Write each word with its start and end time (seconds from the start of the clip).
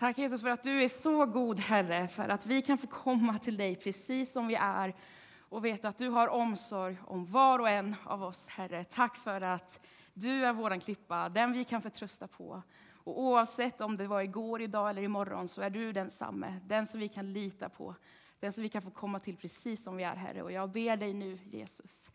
Tack 0.00 0.18
Jesus 0.18 0.40
för 0.40 0.48
att 0.48 0.62
du 0.62 0.82
är 0.82 0.88
så 0.88 1.26
god 1.26 1.58
Herre, 1.58 2.08
för 2.08 2.28
att 2.28 2.46
vi 2.46 2.62
kan 2.62 2.78
få 2.78 2.86
komma 2.86 3.38
till 3.38 3.56
dig 3.56 3.76
precis 3.76 4.32
som 4.32 4.46
vi 4.46 4.54
är 4.54 4.94
och 5.38 5.64
veta 5.64 5.88
att 5.88 5.98
du 5.98 6.08
har 6.08 6.28
omsorg 6.28 6.98
om 7.06 7.26
var 7.26 7.58
och 7.58 7.68
en 7.68 7.96
av 8.04 8.22
oss 8.22 8.46
Herre. 8.46 8.84
Tack 8.84 9.16
för 9.16 9.40
att 9.40 9.86
du 10.14 10.44
är 10.44 10.52
våran 10.52 10.80
klippa, 10.80 11.28
den 11.28 11.52
vi 11.52 11.64
kan 11.64 11.82
förtrösta 11.82 12.28
på. 12.28 12.62
Och 12.92 13.20
oavsett 13.20 13.80
om 13.80 13.96
det 13.96 14.06
var 14.06 14.20
igår, 14.20 14.62
idag 14.62 14.90
eller 14.90 15.02
imorgon 15.02 15.48
så 15.48 15.62
är 15.62 15.70
du 15.70 15.92
densamme, 15.92 16.60
den 16.66 16.86
som 16.86 17.00
vi 17.00 17.08
kan 17.08 17.32
lita 17.32 17.68
på. 17.68 17.94
Den 18.38 18.52
som 18.52 18.62
vi 18.62 18.68
kan 18.68 18.82
få 18.82 18.90
komma 18.90 19.20
till 19.20 19.36
precis 19.36 19.82
som 19.82 19.96
vi 19.96 20.04
är 20.04 20.16
Herre. 20.16 20.42
Och 20.42 20.52
jag 20.52 20.70
ber 20.70 20.96
dig 20.96 21.14
nu 21.14 21.38
Jesus, 21.44 22.10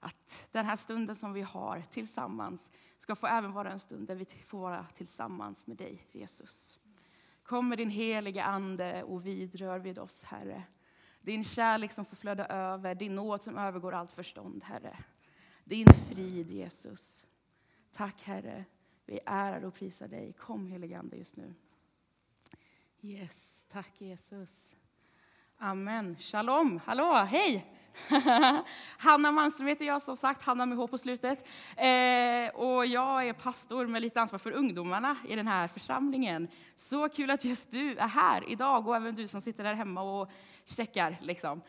att 0.00 0.46
den 0.52 0.66
här 0.66 0.76
stunden 0.76 1.16
som 1.16 1.32
vi 1.32 1.42
har 1.42 1.82
tillsammans 1.90 2.70
ska 2.98 3.14
få 3.14 3.26
även 3.26 3.52
vara 3.52 3.72
en 3.72 3.80
stund 3.80 4.06
där 4.06 4.14
vi 4.14 4.24
får 4.24 4.58
vara 4.58 4.86
tillsammans 4.94 5.66
med 5.66 5.76
dig 5.76 6.06
Jesus. 6.12 6.78
Kom 7.48 7.68
med 7.68 7.78
din 7.78 7.90
heliga 7.90 8.44
Ande 8.44 9.02
och 9.02 9.26
vidrör 9.26 9.78
vid 9.78 9.98
oss, 9.98 10.22
Herre. 10.22 10.62
Din 11.20 11.44
kärlek 11.44 11.92
som 11.92 12.04
får 12.04 12.16
flöda 12.16 12.46
över, 12.46 12.94
din 12.94 13.14
nåd 13.14 13.42
som 13.42 13.58
övergår 13.58 13.92
allt 13.92 14.12
förstånd, 14.12 14.64
Herre. 14.64 14.98
Din 15.64 15.86
frid, 16.08 16.50
Jesus. 16.50 17.26
Tack, 17.92 18.22
Herre. 18.22 18.64
Vi 19.06 19.20
ärar 19.26 19.64
och 19.64 19.74
prisar 19.74 20.08
dig. 20.08 20.32
Kom, 20.32 20.66
helige 20.66 20.98
Ande, 20.98 21.16
just 21.16 21.36
nu. 21.36 21.54
Yes, 23.00 23.66
tack 23.72 24.00
Jesus. 24.00 24.74
Amen. 25.56 26.16
Shalom. 26.18 26.80
Hallå, 26.84 27.14
hej! 27.14 27.77
Hanna 28.98 29.32
Malmström 29.32 29.68
heter 29.68 29.84
jag, 29.84 30.02
som 30.02 30.16
sagt, 30.16 30.42
Hanna 30.42 30.66
med 30.66 30.78
H 30.78 30.86
på 30.86 30.98
slutet. 30.98 31.46
Eh, 31.76 32.54
och 32.54 32.86
jag 32.86 33.28
är 33.28 33.32
pastor 33.32 33.86
med 33.86 34.02
lite 34.02 34.20
ansvar 34.20 34.38
för 34.38 34.50
ungdomarna 34.50 35.16
i 35.28 35.36
den 35.36 35.48
här 35.48 35.68
församlingen. 35.68 36.48
Så 36.76 37.08
kul 37.08 37.30
att 37.30 37.44
just 37.44 37.70
du 37.70 37.96
är 37.96 38.08
här 38.08 38.50
idag 38.50 38.88
och 38.88 38.96
även 38.96 39.14
du 39.14 39.28
som 39.28 39.40
sitter 39.40 39.64
där 39.64 39.74
hemma 39.74 40.02
och 40.02 40.30
checkar. 40.64 41.18
Liksom. 41.20 41.62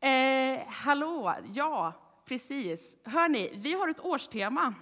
Eh, 0.00 0.60
hallå, 0.68 1.34
ja, 1.54 1.92
precis. 2.24 2.96
Hörni, 3.04 3.50
vi 3.54 3.72
har 3.72 3.88
ett 3.88 4.04
årstema 4.04 4.74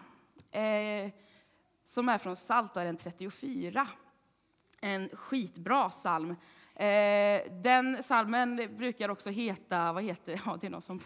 eh, 0.51 1.11
som 1.85 2.09
är 2.09 2.19
från 2.19 2.35
Psaltaren 2.35 2.97
34. 2.97 3.89
En 4.81 5.09
skitbra 5.13 5.91
psalm 5.91 6.37
Eh, 6.75 7.53
den 7.53 8.03
salmen 8.03 8.77
brukar 8.77 9.09
också 9.09 9.31
heta, 9.31 9.93
vad 9.93 10.03
heter, 10.03 10.41
ja 10.47 10.59
det 10.61 10.67
är 10.67 10.71
någon 10.71 10.83
som, 10.83 11.01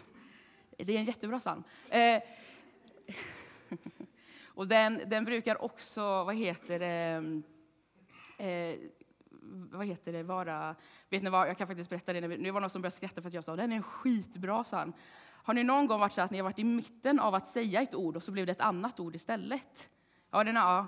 det 0.77 0.93
är 0.93 0.99
en 0.99 1.05
jättebra 1.05 1.39
salm. 1.39 1.63
Eh, 1.89 2.21
och 4.45 4.67
den, 4.67 5.01
den 5.05 5.25
brukar 5.25 5.61
också, 5.63 6.01
vad 6.01 6.35
heter 6.35 6.79
det, 6.79 7.23
eh, 8.37 8.47
eh, 8.47 8.79
vad 9.71 9.87
heter 9.87 10.13
det, 10.13 10.23
vara, 10.23 10.75
vet 11.09 11.23
ni 11.23 11.29
vad, 11.29 11.49
jag 11.49 11.57
kan 11.57 11.67
faktiskt 11.67 11.89
berätta 11.89 12.13
det, 12.13 12.27
Nu 12.27 12.51
var 12.51 12.61
någon 12.61 12.69
som 12.69 12.81
började 12.81 12.95
skratta 12.95 13.21
för 13.21 13.27
att 13.27 13.33
jag 13.33 13.43
sa 13.43 13.55
den 13.55 13.71
är 13.71 13.75
en 13.75 13.83
skitbra 13.83 14.63
psalm. 14.63 14.93
Har 15.47 15.53
ni 15.53 15.63
någon 15.63 15.87
gång 15.87 15.99
varit 15.99 16.13
så 16.13 16.21
att 16.21 16.31
ni 16.31 16.37
har 16.37 16.43
varit 16.43 16.59
i 16.59 16.63
mitten 16.63 17.19
av 17.19 17.35
att 17.35 17.47
säga 17.47 17.81
ett 17.81 17.95
ord 17.95 18.15
och 18.15 18.23
så 18.23 18.31
blev 18.31 18.45
det 18.45 18.51
ett 18.51 18.61
annat 18.61 18.99
ord 18.99 19.15
istället? 19.15 19.89
Ja, 20.31 20.43
den, 20.43 20.55
ja. 20.55 20.87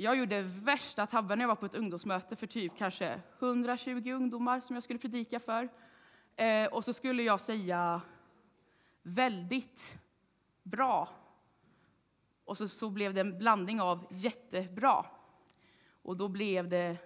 Jag 0.00 0.16
gjorde 0.16 0.42
värsta 0.42 1.06
tabben 1.06 1.38
när 1.38 1.42
jag 1.42 1.48
var 1.48 1.54
på 1.54 1.66
ett 1.66 1.74
ungdomsmöte 1.74 2.36
för 2.36 2.46
typ 2.46 2.72
kanske 2.78 3.20
120 3.38 4.12
ungdomar 4.12 4.60
som 4.60 4.76
jag 4.76 4.82
skulle 4.82 4.98
predika 4.98 5.40
för. 5.40 5.68
Eh, 6.36 6.66
och 6.66 6.84
så 6.84 6.92
skulle 6.92 7.22
jag 7.22 7.40
säga 7.40 8.00
väldigt 9.02 9.98
bra. 10.62 11.08
Och 12.44 12.58
så, 12.58 12.68
så 12.68 12.90
blev 12.90 13.14
det 13.14 13.20
en 13.20 13.38
blandning 13.38 13.80
av 13.80 14.06
jättebra. 14.10 15.06
Och 16.02 16.16
då 16.16 16.28
blev 16.28 16.68
det 16.68 16.96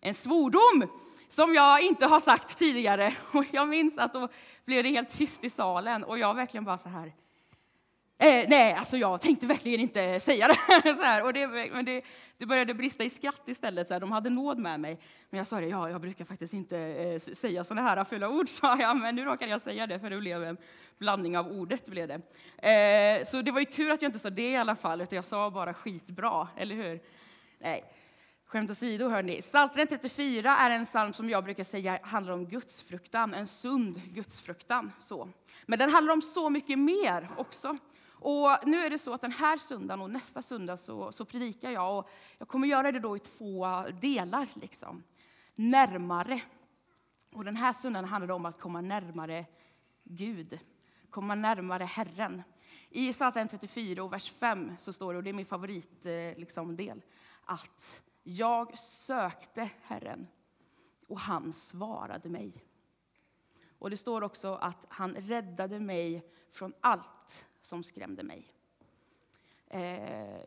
en 0.00 0.14
svordom 0.14 0.88
som 1.28 1.54
jag 1.54 1.82
inte 1.82 2.06
har 2.06 2.20
sagt 2.20 2.58
tidigare. 2.58 3.14
Och 3.32 3.44
jag 3.52 3.68
minns 3.68 3.98
att 3.98 4.12
då 4.12 4.28
blev 4.64 4.82
det 4.82 4.90
helt 4.90 5.16
tyst 5.16 5.44
i 5.44 5.50
salen 5.50 6.04
och 6.04 6.18
jag 6.18 6.34
verkligen 6.34 6.64
bara 6.64 6.78
så 6.78 6.88
här 6.88 7.14
Eh, 8.18 8.48
nej, 8.48 8.74
alltså 8.74 8.96
jag 8.96 9.20
tänkte 9.20 9.46
verkligen 9.46 9.80
inte 9.80 10.20
säga 10.20 10.48
det. 10.48 10.82
så 10.96 11.02
här, 11.02 11.24
och 11.24 11.32
det, 11.32 11.46
men 11.46 11.84
det, 11.84 12.04
det, 12.38 12.46
började 12.46 12.74
brista 12.74 13.04
i 13.04 13.10
skratt 13.10 13.48
istället. 13.48 13.88
Så 13.88 13.94
här, 13.94 14.00
de 14.00 14.12
hade 14.12 14.30
nåd 14.30 14.58
med 14.58 14.80
mig. 14.80 14.98
Men 15.30 15.38
jag 15.38 15.46
sa 15.46 15.60
det, 15.60 15.66
ja, 15.66 15.90
jag 15.90 16.00
brukar 16.00 16.24
faktiskt 16.24 16.54
inte 16.54 16.78
eh, 16.78 17.18
säga 17.18 17.64
sådana 17.64 17.88
här 17.88 18.04
fulla 18.04 18.28
ord, 18.28 18.48
sa 18.60 18.76
jag. 18.80 18.96
Men 18.96 19.16
nu 19.16 19.24
råkade 19.24 19.50
jag 19.50 19.60
säga 19.60 19.86
det, 19.86 20.00
för 20.00 20.10
det 20.10 20.18
blev 20.18 20.44
en 20.44 20.56
blandning 20.98 21.38
av 21.38 21.52
ordet. 21.52 21.86
Blev 21.86 22.08
det. 22.08 22.14
Eh, 22.68 23.26
så 23.26 23.42
det 23.42 23.50
var 23.50 23.60
ju 23.60 23.66
tur 23.66 23.90
att 23.90 24.02
jag 24.02 24.08
inte 24.08 24.18
sa 24.18 24.30
det 24.30 24.50
i 24.50 24.56
alla 24.56 24.76
fall, 24.76 25.00
utan 25.00 25.16
jag 25.16 25.24
sa 25.24 25.50
bara 25.50 25.74
skitbra, 25.74 26.48
eller 26.56 26.74
hur? 26.74 27.00
Nej. 27.58 27.84
Skämt 28.46 28.70
åsido, 28.70 29.08
hörni. 29.08 29.42
Psaltaren 29.42 29.86
34 29.86 30.56
är 30.56 30.70
en 30.70 30.84
psalm 30.84 31.12
som 31.12 31.30
jag 31.30 31.44
brukar 31.44 31.64
säga 31.64 31.98
handlar 32.02 32.32
om 32.32 32.46
gudsfruktan, 32.46 33.34
en 33.34 33.46
sund 33.46 34.02
gudsfruktan. 34.14 34.92
Så. 34.98 35.28
Men 35.66 35.78
den 35.78 35.90
handlar 35.90 36.12
om 36.12 36.22
så 36.22 36.50
mycket 36.50 36.78
mer 36.78 37.28
också. 37.36 37.76
Och 38.18 38.58
nu 38.66 38.78
är 38.78 38.90
det 38.90 38.98
så 38.98 39.12
att 39.12 39.20
den 39.20 39.32
här 39.32 39.56
söndagen 39.56 40.00
och 40.00 40.10
nästa 40.10 40.42
söndag 40.42 40.76
så, 40.76 41.12
så 41.12 41.24
predikar 41.24 41.70
jag. 41.70 41.98
Och 41.98 42.08
jag 42.38 42.48
kommer 42.48 42.68
göra 42.68 42.92
det 42.92 43.00
då 43.00 43.16
i 43.16 43.20
två 43.20 43.66
delar. 44.00 44.48
Liksom. 44.54 45.02
Närmare. 45.54 46.40
Och 47.32 47.44
den 47.44 47.56
här 47.56 47.72
söndagen 47.72 48.08
handlar 48.08 48.26
det 48.26 48.34
om 48.34 48.46
att 48.46 48.60
komma 48.60 48.80
närmare 48.80 49.46
Gud. 50.04 50.58
Komma 51.10 51.34
närmare 51.34 51.84
Herren. 51.84 52.42
I 52.90 53.12
Psaltaren 53.12 53.48
34 53.48 54.04
och 54.04 54.12
vers 54.12 54.32
5 54.32 54.76
så 54.78 54.92
står 54.92 55.12
det, 55.12 55.16
och 55.16 55.22
det 55.24 55.30
är 55.30 55.34
min 55.34 55.46
favoritdel, 55.46 56.32
eh, 56.32 56.38
liksom, 56.38 56.92
att 57.44 58.02
jag 58.22 58.78
sökte 58.78 59.70
Herren 59.82 60.26
och 61.08 61.20
han 61.20 61.52
svarade 61.52 62.28
mig. 62.28 62.52
Och 63.78 63.90
det 63.90 63.96
står 63.96 64.22
också 64.22 64.54
att 64.54 64.86
han 64.88 65.14
räddade 65.14 65.80
mig 65.80 66.26
från 66.50 66.74
allt 66.80 67.46
som 67.60 67.82
skrämde 67.82 68.22
mig. 68.22 68.52
Eh, 69.66 70.40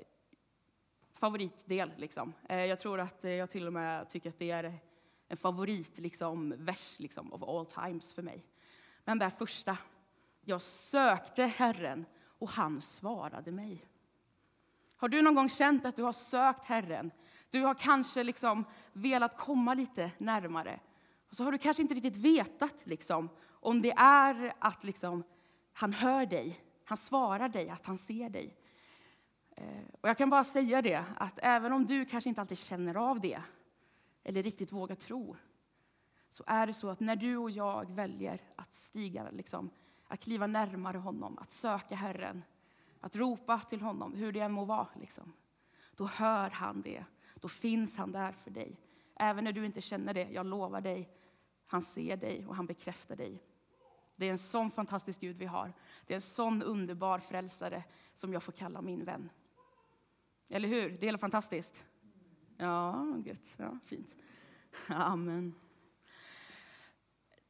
favoritdel, 1.11 1.93
liksom. 1.97 2.33
Eh, 2.49 2.65
jag 2.65 2.79
tror 2.79 2.99
att 2.99 3.25
eh, 3.25 3.31
jag 3.31 3.49
till 3.49 3.67
och 3.67 3.73
med 3.73 4.09
tycker 4.09 4.29
att 4.29 4.39
det 4.39 4.51
är 4.51 4.79
en 5.27 5.37
favoritvers 5.37 5.97
liksom, 5.97 6.53
vers 6.57 6.99
liksom, 6.99 7.33
of 7.33 7.43
all 7.43 7.65
times 7.65 8.13
för 8.13 8.21
mig. 8.21 8.45
Men 9.03 9.19
det 9.19 9.31
första, 9.37 9.77
jag 10.41 10.61
sökte 10.61 11.43
Herren 11.43 12.05
och 12.23 12.49
han 12.49 12.81
svarade 12.81 13.51
mig. 13.51 13.85
Har 14.95 15.09
du 15.09 15.21
någon 15.21 15.35
gång 15.35 15.49
känt 15.49 15.85
att 15.85 15.95
du 15.95 16.03
har 16.03 16.13
sökt 16.13 16.65
Herren? 16.65 17.11
Du 17.49 17.61
har 17.61 17.73
kanske 17.73 18.23
liksom 18.23 18.65
velat 18.93 19.37
komma 19.37 19.73
lite 19.73 20.11
närmare. 20.17 20.79
Och 21.29 21.35
så 21.35 21.43
har 21.43 21.51
du 21.51 21.57
kanske 21.57 21.81
inte 21.81 21.93
riktigt 21.95 22.17
vetat 22.17 22.75
liksom, 22.83 23.29
om 23.49 23.81
det 23.81 23.91
är 23.97 24.53
att 24.59 24.83
liksom, 24.83 25.23
han 25.73 25.93
hör 25.93 26.25
dig 26.25 26.61
han 26.89 26.97
svarar 26.97 27.49
dig 27.49 27.69
att 27.69 27.85
han 27.85 27.97
ser 27.97 28.29
dig. 28.29 28.55
Eh, 29.55 29.83
och 30.01 30.09
jag 30.09 30.17
kan 30.17 30.29
bara 30.29 30.43
säga 30.43 30.81
det, 30.81 31.05
att 31.15 31.39
även 31.41 31.73
om 31.73 31.85
du 31.85 32.05
kanske 32.05 32.29
inte 32.29 32.41
alltid 32.41 32.57
känner 32.57 32.95
av 32.95 33.19
det, 33.19 33.41
eller 34.23 34.43
riktigt 34.43 34.71
vågar 34.71 34.95
tro, 34.95 35.35
så 36.29 36.43
är 36.47 36.67
det 36.67 36.73
så 36.73 36.89
att 36.89 36.99
när 36.99 37.15
du 37.15 37.37
och 37.37 37.51
jag 37.51 37.91
väljer 37.91 38.41
att 38.55 38.75
stiga, 38.75 39.29
liksom, 39.31 39.69
att 40.07 40.19
kliva 40.19 40.47
närmare 40.47 40.97
honom, 40.97 41.37
att 41.37 41.51
söka 41.51 41.95
Herren, 41.95 42.43
att 42.99 43.15
ropa 43.15 43.59
till 43.59 43.81
honom, 43.81 44.13
hur 44.13 44.31
det 44.31 44.39
än 44.39 44.51
må 44.51 44.65
vara, 44.65 44.87
liksom, 44.99 45.33
då 45.95 46.05
hör 46.05 46.49
han 46.49 46.81
det. 46.81 47.03
Då 47.35 47.47
finns 47.47 47.97
han 47.97 48.11
där 48.11 48.31
för 48.31 48.51
dig. 48.51 48.79
Även 49.15 49.43
när 49.43 49.51
du 49.51 49.65
inte 49.65 49.81
känner 49.81 50.13
det, 50.13 50.29
jag 50.31 50.45
lovar 50.45 50.81
dig, 50.81 51.09
han 51.69 51.81
ser 51.81 52.17
dig 52.17 52.47
och 52.47 52.55
han 52.55 52.65
bekräftar 52.65 53.15
dig. 53.15 53.43
Det 54.15 54.25
är 54.25 54.31
en 54.31 54.37
sån 54.37 54.71
fantastisk 54.71 55.19
Gud 55.19 55.37
vi 55.37 55.45
har. 55.45 55.73
Det 56.07 56.13
är 56.13 56.15
en 56.15 56.21
sån 56.21 56.63
underbar 56.63 57.19
frälsare 57.19 57.83
som 58.15 58.33
jag 58.33 58.43
får 58.43 58.51
kalla 58.51 58.81
min 58.81 59.05
vän. 59.05 59.29
Eller 60.49 60.67
hur? 60.67 60.89
Det 60.89 61.05
är 61.05 61.07
helt 61.07 61.21
fantastiskt. 61.21 61.83
Ja, 62.57 63.15
gött. 63.25 63.53
Ja, 63.57 63.79
fint. 63.85 64.15
Amen. 64.87 65.55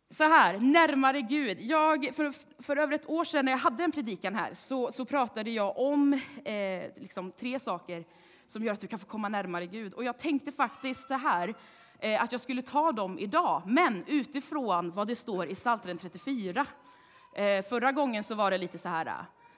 Så 0.09 0.23
här, 0.23 0.59
närmare 0.59 1.21
Gud. 1.21 1.61
Jag, 1.61 2.15
för, 2.15 2.33
för 2.63 2.77
över 2.77 2.95
ett 2.95 3.09
år 3.09 3.23
sedan 3.23 3.45
när 3.45 3.51
jag 3.51 3.59
hade 3.59 3.83
en 3.83 3.91
predikan 3.91 4.35
här 4.35 4.53
så, 4.53 4.91
så 4.91 5.05
pratade 5.05 5.51
jag 5.51 5.77
om 5.77 6.13
eh, 6.45 6.91
liksom 6.95 7.31
tre 7.31 7.59
saker 7.59 8.05
som 8.47 8.63
gör 8.63 8.73
att 8.73 8.81
du 8.81 8.87
kan 8.87 8.99
få 8.99 9.07
komma 9.07 9.29
närmare 9.29 9.65
Gud. 9.67 9.93
Och 9.93 10.03
jag 10.03 10.17
tänkte 10.17 10.51
faktiskt 10.51 11.07
det 11.07 11.17
här, 11.17 11.55
Eh, 12.01 12.23
att 12.23 12.31
jag 12.31 12.41
skulle 12.41 12.61
ta 12.61 12.91
dem 12.91 13.19
idag, 13.19 13.61
men 13.65 14.03
utifrån 14.07 14.91
vad 14.91 15.07
det 15.07 15.15
står 15.15 15.47
i 15.47 15.55
Psaltaren 15.55 15.97
34. 15.97 16.65
Eh, 17.35 17.65
förra 17.65 17.91
gången 17.91 18.23
så 18.23 18.35
var 18.35 18.51
det 18.51 18.57
lite 18.57 18.77
så 18.77 18.89
här, 18.89 19.05
eh, 19.05 19.13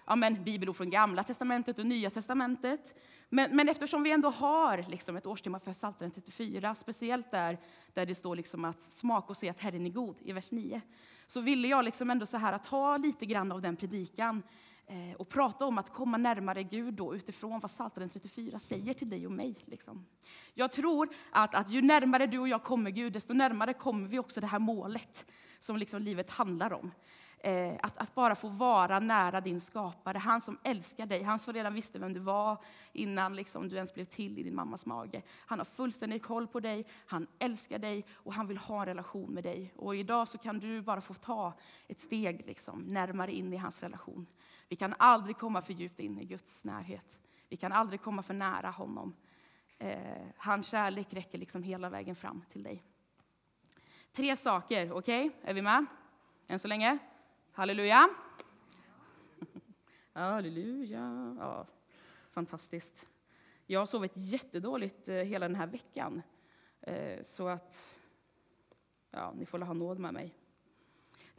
ja 0.06 0.16
men 0.16 0.44
bibelord 0.44 0.76
från 0.76 0.90
Gamla 0.90 1.24
Testamentet 1.24 1.80
och 1.80 1.86
Nya 1.86 2.10
Testamentet. 2.10 2.94
Men, 3.30 3.56
men 3.56 3.70
eftersom 3.70 4.04
vi 4.04 4.12
ändå 4.12 4.30
har 4.30 4.86
liksom 4.90 5.16
ett 5.16 5.26
årstema 5.26 5.60
för 5.60 5.74
Psaltaren 5.74 6.12
34, 6.12 6.76
speciellt 6.76 7.32
där, 7.32 7.58
där 7.94 8.06
det 8.06 8.16
står 8.16 8.36
liksom 8.36 8.66
att 8.66 8.82
smaka 8.82 9.28
och 9.28 9.38
se 9.38 9.50
att 9.50 9.60
Herren 9.60 9.86
är 9.86 9.90
god 9.90 10.16
i 10.20 10.32
vers 10.32 10.52
9, 10.52 10.82
så 11.28 11.42
ville 11.42 11.68
jag 11.68 11.86
liksom 11.86 12.10
ändå 12.10 12.26
så 12.26 12.38
här 12.38 12.54
att 12.54 12.64
ta 12.64 12.98
lite 12.98 13.26
grann 13.26 13.52
av 13.52 13.62
den 13.62 13.76
predikan 13.76 14.44
Eh, 14.92 15.16
och 15.16 15.30
prata 15.30 15.66
om 15.66 15.78
att 15.78 15.94
komma 15.94 16.18
närmare 16.18 16.64
Gud 16.64 16.94
då, 16.94 17.16
utifrån 17.16 17.60
vad 17.60 17.72
Psaltaren 17.72 18.10
34 18.10 18.60
säger 18.60 18.94
till 18.94 19.10
dig 19.10 19.26
och 19.26 19.32
mig. 19.32 19.56
Liksom. 19.66 20.06
Jag 20.54 20.72
tror 20.72 21.10
att, 21.32 21.56
att 21.56 21.70
ju 21.70 21.82
närmare 21.82 22.28
du 22.28 22.40
och 22.40 22.48
jag 22.48 22.64
kommer 22.64 22.92
Gud, 22.92 23.14
desto 23.14 23.34
närmare 23.34 23.74
kommer 23.74 24.08
vi 24.08 24.20
också 24.20 24.42
det 24.42 24.48
här 24.48 24.60
målet 24.60 25.26
som 25.60 25.78
liksom 25.78 26.02
livet 26.02 26.30
handlar 26.30 26.74
om. 26.74 26.92
Eh, 27.44 27.76
att, 27.82 27.98
att, 27.98 28.16
bara 28.16 28.36
få 28.36 28.48
vara 28.48 29.00
nära 29.00 29.42
din 29.42 29.62
skapare, 29.62 30.18
han 30.18 30.42
som 30.42 30.58
älskar 30.64 31.06
dig, 31.06 31.24
han 31.24 31.40
som 31.40 31.54
redan 31.54 31.74
visste 31.74 32.00
vem 32.00 32.14
du 32.14 32.20
var 32.20 32.58
innan 32.94 33.36
liksom, 33.36 33.70
du 33.70 33.76
ens 33.76 33.94
blev 33.94 34.06
till 34.06 34.40
i 34.40 34.44
din 34.44 34.56
mammas 34.56 34.86
mage. 34.86 35.22
Han 35.46 35.60
har 35.60 35.66
fullständig 35.66 36.24
koll 36.24 36.48
på 36.48 36.60
dig, 36.60 36.86
han 37.06 37.28
älskar 37.40 37.80
dig 37.80 38.06
och 38.14 38.34
han 38.34 38.48
vill 38.48 38.58
ha 38.58 38.80
en 38.80 38.86
relation 38.86 39.34
med 39.34 39.44
dig. 39.44 39.74
Och 39.76 39.96
idag 39.96 40.28
så 40.28 40.38
kan 40.38 40.60
du 40.60 40.82
bara 40.82 41.02
få 41.02 41.14
ta 41.14 41.54
ett 41.88 42.00
steg 42.00 42.44
liksom, 42.46 42.80
närmare 42.80 43.32
in 43.32 43.54
i 43.54 43.58
hans 43.58 43.84
relation. 43.84 44.28
Vi 44.68 44.76
kan 44.76 44.96
aldrig 44.98 45.38
komma 45.38 45.62
för 45.62 45.74
djupt 45.74 46.00
in 46.00 46.20
i 46.20 46.26
Guds 46.26 46.64
närhet. 46.64 47.20
Vi 47.50 47.58
kan 47.58 47.72
aldrig 47.72 48.02
komma 48.02 48.24
för 48.24 48.34
nära 48.34 48.70
honom. 48.70 49.14
Eh, 49.80 49.98
hans 50.38 50.68
kärlek 50.68 51.14
räcker 51.14 51.38
liksom 51.38 51.64
hela 51.64 51.90
vägen 51.90 52.16
fram 52.16 52.44
till 52.52 52.64
dig. 52.64 52.84
Tre 54.12 54.38
saker, 54.38 54.92
okej? 54.92 55.28
Okay? 55.28 55.50
Är 55.50 55.54
vi 55.54 55.62
med? 55.62 55.86
Än 56.48 56.60
så 56.60 56.68
länge? 56.68 57.00
Halleluja! 57.54 58.10
Halleluja! 60.14 61.36
Ja, 61.40 61.68
fantastiskt. 62.32 63.08
Jag 63.66 63.80
har 63.80 63.86
sovit 63.86 64.12
jättedåligt 64.16 65.10
eh, 65.10 65.16
hela 65.16 65.48
den 65.48 65.56
här 65.56 65.68
veckan. 65.68 66.22
Eh, 66.82 67.24
så 67.24 67.48
att, 67.48 68.00
ja, 69.12 69.34
ni 69.36 69.46
får 69.46 69.60
ha 69.60 69.74
nåd 69.74 70.00
med 70.00 70.14
mig. 70.14 70.36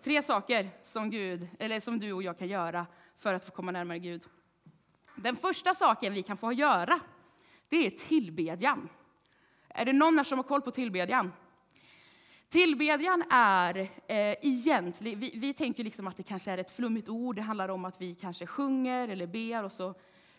Tre 0.02 0.22
saker 0.22 0.70
som, 0.82 1.10
Gud, 1.10 1.48
eller 1.58 1.80
som 1.80 1.98
du 1.98 2.12
och 2.12 2.22
jag 2.22 2.38
kan 2.38 2.48
göra 2.48 2.86
för 3.16 3.34
att 3.34 3.44
få 3.44 3.52
komma 3.52 3.72
närmare 3.72 3.98
Gud. 3.98 4.24
Den 5.16 5.36
första 5.36 5.74
saken 5.74 6.12
vi 6.12 6.22
kan 6.22 6.36
få 6.36 6.52
göra, 6.52 7.00
det 7.68 7.86
är 7.86 7.90
tillbedjan. 7.90 8.88
Är 9.68 9.84
det 9.84 9.92
någon 9.92 10.16
här 10.16 10.24
som 10.24 10.38
har 10.38 10.44
koll 10.44 10.62
på 10.62 10.70
tillbedjan? 10.70 11.32
Tillbedjan 12.52 13.24
är 13.30 13.78
eh, 13.78 13.88
egentligen, 14.42 15.20
vi, 15.20 15.32
vi, 15.36 15.54
tänker 15.54 15.84
liksom 15.84 16.06
att 16.06 16.16
det 16.16 16.22
kanske 16.22 16.50
är 16.50 16.58
ett 16.58 16.70
flummigt 16.70 17.08
ord, 17.08 17.36
det 17.36 17.42
handlar 17.42 17.68
om 17.68 17.84
att 17.84 18.00
vi 18.00 18.14
kanske 18.14 18.46
sjunger 18.46 19.08
eller 19.08 19.26
ber 19.26 19.64
och 19.64 19.72
så 19.72 19.94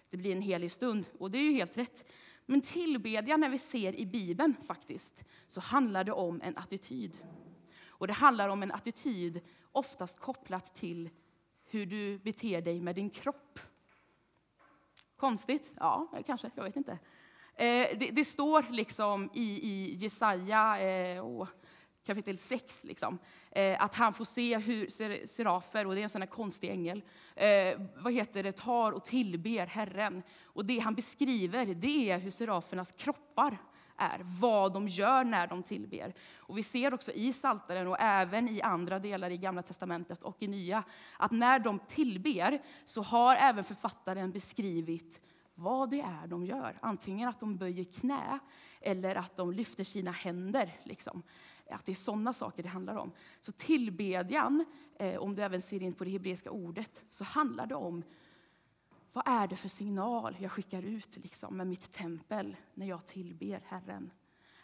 det 0.09 0.17
blir 0.17 0.31
en 0.31 0.41
helig 0.41 0.71
stund. 0.71 1.07
Och 1.19 1.31
det 1.31 1.37
är 1.37 1.41
ju 1.41 1.51
helt 1.51 1.77
rätt. 1.77 2.11
Men 2.45 2.61
tillbedjan, 2.61 3.39
när 3.39 3.49
vi 3.49 3.57
ser 3.57 3.95
i 3.95 4.05
Bibeln 4.05 4.55
faktiskt, 4.67 5.23
så 5.47 5.59
handlar 5.59 6.03
det 6.03 6.11
om 6.11 6.41
en 6.41 6.57
attityd. 6.57 7.17
Och 7.87 8.07
det 8.07 8.13
handlar 8.13 8.49
om 8.49 8.63
en 8.63 8.71
attityd 8.71 9.41
oftast 9.71 10.19
kopplat 10.19 10.75
till 10.75 11.09
hur 11.65 11.85
du 11.85 12.17
beter 12.17 12.61
dig 12.61 12.81
med 12.81 12.95
din 12.95 13.09
kropp. 13.09 13.59
Konstigt? 15.15 15.71
Ja, 15.79 16.23
kanske. 16.25 16.51
Jag 16.55 16.63
vet 16.63 16.75
inte. 16.75 16.91
Eh, 17.55 17.97
det, 17.97 18.09
det, 18.11 18.25
står 18.25 18.65
liksom 18.69 19.29
i, 19.33 19.69
i 19.69 19.95
Jesaja 19.95 20.79
eh, 20.79 21.23
kapitel 22.05 22.37
6, 22.37 22.83
liksom, 22.83 23.19
eh, 23.51 23.83
att 23.83 23.95
han 23.95 24.13
får 24.13 24.25
se 24.25 24.57
hur 24.57 24.87
serafer, 25.27 25.87
och 25.87 25.95
det 25.95 26.01
är 26.01 26.03
en 26.03 26.09
sån 26.09 26.21
här 26.21 26.29
konstig 26.29 26.69
ängel, 26.69 27.01
eh, 27.35 27.79
vad 27.95 28.13
heter 28.13 28.43
det, 28.43 28.51
tar 28.51 28.91
och 28.91 29.05
tillber 29.05 29.65
Herren. 29.65 30.23
Och 30.43 30.65
det 30.65 30.79
han 30.79 30.95
beskriver, 30.95 31.65
det 31.65 32.11
är 32.11 32.19
hur 32.19 32.31
serafernas 32.31 32.91
kroppar 32.91 33.57
är, 33.97 34.19
vad 34.39 34.73
de 34.73 34.87
gör 34.87 35.23
när 35.23 35.47
de 35.47 35.63
tillber. 35.63 36.13
Och 36.37 36.57
vi 36.57 36.63
ser 36.63 36.93
också 36.93 37.11
i 37.11 37.33
Saltaren 37.33 37.87
och 37.87 37.97
även 37.99 38.49
i 38.49 38.61
andra 38.61 38.99
delar 38.99 39.29
i 39.29 39.37
Gamla 39.37 39.63
Testamentet 39.63 40.23
och 40.23 40.37
i 40.39 40.47
Nya, 40.47 40.83
att 41.17 41.31
när 41.31 41.59
de 41.59 41.79
tillber 41.79 42.61
så 42.85 43.01
har 43.01 43.35
även 43.35 43.63
författaren 43.63 44.31
beskrivit 44.31 45.21
vad 45.55 45.89
det 45.89 46.01
är 46.01 46.27
de 46.27 46.45
gör. 46.45 46.77
Antingen 46.81 47.29
att 47.29 47.39
de 47.39 47.57
böjer 47.57 47.83
knä 47.83 48.39
eller 48.81 49.15
att 49.15 49.35
de 49.35 49.51
lyfter 49.51 49.83
sina 49.83 50.11
händer. 50.11 50.77
Liksom. 50.83 51.23
Att 51.75 51.85
det 51.85 51.91
är 51.91 51.95
sådana 51.95 52.33
saker 52.33 52.63
det 52.63 52.69
handlar 52.69 52.95
om. 52.95 53.11
Så 53.41 53.51
tillbedjan, 53.51 54.65
eh, 54.95 55.17
om 55.17 55.35
du 55.35 55.41
även 55.41 55.61
ser 55.61 55.83
in 55.83 55.93
på 55.93 56.03
det 56.03 56.11
hebreiska 56.11 56.51
ordet, 56.51 57.03
så 57.09 57.23
handlar 57.23 57.65
det 57.65 57.75
om 57.75 58.03
vad 59.13 59.27
är 59.27 59.47
det 59.47 59.55
för 59.55 59.69
signal 59.69 60.35
jag 60.39 60.51
skickar 60.51 60.83
ut 60.83 61.17
liksom, 61.17 61.57
med 61.57 61.67
mitt 61.67 61.93
tempel 61.93 62.55
när 62.73 62.85
jag 62.85 63.05
tillber 63.05 63.61
Herren? 63.65 64.11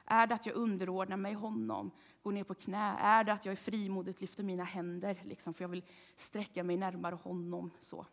Är 0.06 0.28
det 0.28 0.36
att 0.36 0.46
jag 0.46 0.56
underordnar 0.56 1.18
mig 1.18 1.34
honom, 1.34 1.92
går 2.24 2.32
ner 2.32 2.44
på 2.44 2.54
knä? 2.54 2.96
Är 3.00 3.24
det 3.24 3.34
att 3.34 3.46
jag 3.46 3.52
är 3.52 3.56
frimodigt 3.56 4.22
lyfter 4.22 4.44
mina 4.44 4.64
händer, 4.64 5.22
liksom, 5.24 5.54
för 5.54 5.64
jag 5.64 5.70
vill 5.70 5.84
sträcka 6.16 6.64
mig 6.64 6.78
närmare 6.78 7.16
honom? 7.16 7.72
Så. 7.82 8.06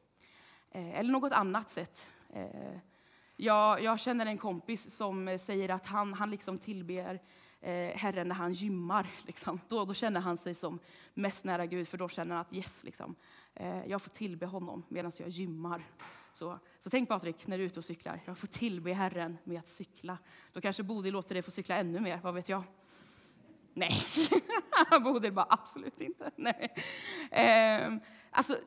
Eh, 0.70 0.98
eller 0.98 1.12
något 1.12 1.32
annat 1.32 1.70
sätt. 1.70 2.10
Eh, 2.30 2.78
jag, 3.36 3.82
jag, 3.82 4.00
känner 4.00 4.26
en 4.26 4.38
kompis 4.38 4.96
som 4.96 5.28
eh, 5.28 5.38
säger 5.38 5.68
att 5.68 5.86
han, 5.86 6.14
han 6.14 6.30
liksom 6.30 6.58
tillber 6.58 7.22
eh, 7.66 7.96
Herren 7.96 8.28
när 8.28 8.34
han 8.34 8.52
gymmar. 8.52 9.06
Liksom. 9.26 9.60
Då, 9.68 9.84
då 9.84 9.94
känner 9.94 10.20
han 10.20 10.36
sig 10.36 10.54
som 10.54 10.78
mest 11.14 11.44
nära 11.44 11.66
Gud, 11.66 11.88
för 11.88 11.98
då 11.98 12.08
känner 12.08 12.34
han 12.34 12.40
att 12.40 12.52
yes, 12.52 12.84
liksom, 12.84 13.14
eh, 13.54 13.86
jag 13.86 14.02
får 14.02 14.10
tillbe 14.10 14.46
honom 14.46 14.82
medan 14.88 15.12
jag 15.18 15.28
gymmar. 15.28 15.82
Så, 16.34 16.58
så 16.80 16.90
tänk 16.90 17.08
Patrik, 17.08 17.46
när 17.46 17.58
du 17.58 17.64
är 17.64 17.66
ute 17.66 17.78
och 17.78 17.84
cyklar, 17.84 18.20
jag 18.24 18.38
får 18.38 18.46
tillbe 18.46 18.92
Herren 18.92 19.38
med 19.44 19.58
att 19.58 19.68
cykla. 19.68 20.18
Då 20.52 20.60
kanske 20.60 20.82
Bodil 20.82 21.12
låter 21.12 21.34
dig 21.34 21.42
få 21.42 21.50
cykla 21.50 21.76
ännu 21.76 22.00
mer, 22.00 22.20
vad 22.22 22.34
vet 22.34 22.48
jag? 22.48 22.62
Nej, 23.74 24.02
Bodil 25.04 25.32
bara 25.32 25.46
absolut 25.48 26.00
inte. 26.00 26.30
Nej. 26.36 26.74
Eh, 27.30 27.96
alltså, 28.30 28.58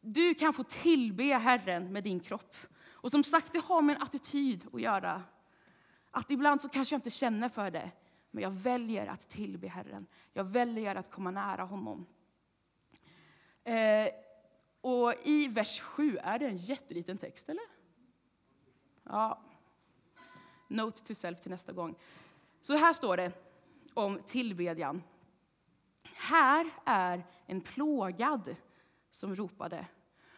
du 0.00 0.34
kan 0.34 0.52
få 0.52 0.64
tillbe 0.64 1.24
Herren 1.24 1.92
med 1.92 2.04
din 2.04 2.20
kropp. 2.20 2.56
Och 2.88 3.10
som 3.10 3.24
sagt, 3.24 3.52
det 3.52 3.64
har 3.64 3.82
med 3.82 3.96
en 3.96 4.02
attityd 4.02 4.66
att 4.72 4.80
göra. 4.80 5.22
Att 6.10 6.30
ibland 6.30 6.60
så 6.60 6.68
kanske 6.68 6.94
jag 6.94 6.98
inte 6.98 7.10
känner 7.10 7.48
för 7.48 7.70
det, 7.70 7.90
men 8.36 8.42
jag 8.42 8.50
väljer 8.50 9.06
att 9.06 9.28
tillbe 9.28 9.68
Herren. 9.68 10.06
Jag 10.32 10.44
väljer 10.44 10.94
att 10.94 11.10
komma 11.10 11.30
nära 11.30 11.64
honom. 11.64 12.06
Eh, 13.64 14.08
och 14.80 15.14
i 15.24 15.48
vers 15.48 15.80
7 15.80 16.18
är 16.22 16.38
det 16.38 16.46
en 16.46 16.56
jätteliten 16.56 17.18
text, 17.18 17.48
eller? 17.48 17.64
Ja. 19.02 19.40
Note 20.68 21.04
to 21.04 21.14
self 21.14 21.40
till 21.40 21.50
nästa 21.50 21.72
gång. 21.72 21.94
Så 22.60 22.76
här 22.76 22.92
står 22.92 23.16
det 23.16 23.32
om 23.94 24.20
tillbedjan. 24.26 25.02
Här 26.02 26.70
är 26.84 27.26
en 27.46 27.60
plågad 27.60 28.56
som 29.10 29.36
ropade, 29.36 29.86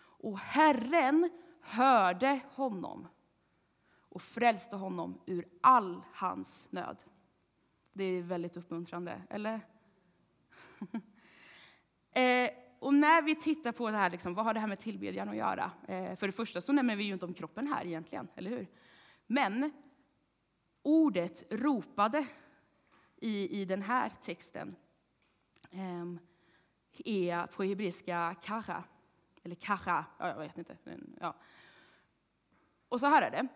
och 0.01 0.39
Herren 0.39 1.31
hörde 1.61 2.41
honom 2.55 3.09
och 4.09 4.23
frälste 4.23 4.77
honom 4.77 5.21
ur 5.27 5.49
all 5.61 6.03
hans 6.13 6.73
nöd. 6.73 7.03
Det 7.99 8.05
är 8.05 8.23
väldigt 8.23 8.57
uppmuntrande, 8.57 9.23
eller? 9.31 9.61
eh, 12.11 12.51
och 12.79 12.95
när 12.95 13.23
vi 13.23 13.35
tittar 13.35 13.73
på 13.73 13.91
det 13.91 13.97
här, 13.97 14.11
liksom, 14.11 14.35
vad 14.35 14.45
har 14.45 14.55
det 14.55 14.61
här 14.61 14.67
med 14.67 14.79
tillbedjan 14.79 15.29
att 15.29 15.37
göra? 15.37 15.71
Eh, 15.89 16.17
för 16.17 16.27
det 16.27 16.33
första 16.33 16.61
så 16.61 16.73
nämner 16.73 16.97
vi 16.97 17.05
ju 17.05 17.13
inte 17.13 17.25
om 17.25 17.35
kroppen 17.35 17.67
här 17.67 17.87
egentligen, 17.87 18.29
eller 18.37 18.51
hur? 18.51 18.67
Men 19.27 19.73
ordet 20.83 21.45
ropade 21.51 22.27
i, 23.17 23.61
i 23.61 23.65
den 23.65 23.83
här 23.83 24.13
texten 24.23 24.77
eh, 25.71 26.07
är 27.05 27.47
på 27.47 27.63
hebreiska 27.63 28.37
kara, 28.43 28.85
eller 29.43 29.55
kara, 29.55 30.05
ja, 30.19 30.29
jag 30.29 30.39
vet 30.39 30.59
inte. 30.59 30.77
Men, 30.85 31.17
ja. 31.21 31.35
Och 32.89 33.01
så 33.01 33.07
här 33.07 33.23
är 33.23 33.31
det, 33.31 33.49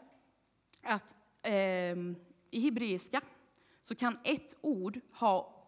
att 0.82 1.16
eh, 1.42 1.96
i 2.50 2.60
hebreiska 2.60 3.22
så 3.82 3.94
kan 3.94 4.18
ett 4.24 4.56
ord 4.60 5.00
ha 5.12 5.64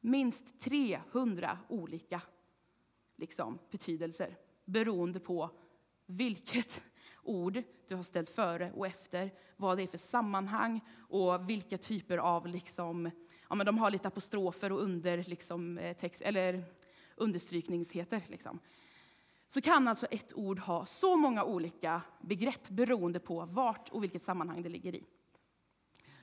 minst 0.00 0.60
300 0.60 1.58
olika 1.68 2.22
liksom, 3.16 3.58
betydelser 3.70 4.36
beroende 4.64 5.20
på 5.20 5.50
vilket 6.06 6.82
ord 7.22 7.62
du 7.88 7.94
har 7.94 8.02
ställt 8.02 8.30
före 8.30 8.72
och 8.72 8.86
efter, 8.86 9.30
vad 9.56 9.76
det 9.76 9.82
är 9.82 9.86
för 9.86 9.98
sammanhang 9.98 10.80
och 10.98 11.50
vilka 11.50 11.78
typer 11.78 12.18
av, 12.18 12.46
liksom, 12.46 13.10
ja, 13.48 13.54
men 13.54 13.66
de 13.66 13.78
har 13.78 13.90
lite 13.90 14.08
apostrofer 14.08 14.72
och 14.72 14.82
under, 14.82 15.24
liksom, 15.24 15.78
eh, 15.78 15.96
text, 15.96 16.22
eller 16.22 16.64
understrykningsheter. 17.16 18.24
Liksom. 18.28 18.58
Så 19.48 19.60
kan 19.60 19.88
alltså 19.88 20.06
ett 20.06 20.36
ord 20.36 20.58
ha 20.58 20.86
så 20.86 21.16
många 21.16 21.44
olika 21.44 22.02
begrepp 22.20 22.68
beroende 22.68 23.20
på 23.20 23.44
vart 23.44 23.88
och 23.88 24.02
vilket 24.02 24.22
sammanhang 24.22 24.62
det 24.62 24.68
ligger 24.68 24.94
i. 24.94 25.06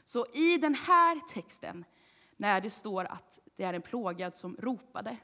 Så 0.07 0.25
i 0.33 0.57
den 0.57 0.75
här 0.75 1.21
texten, 1.29 1.85
när 2.37 2.61
det 2.61 2.69
står 2.69 3.05
att 3.05 3.39
det 3.55 3.63
är 3.63 3.73
en 3.73 3.81
plågad 3.81 4.35
som 4.35 4.55
ropade, 4.59 5.17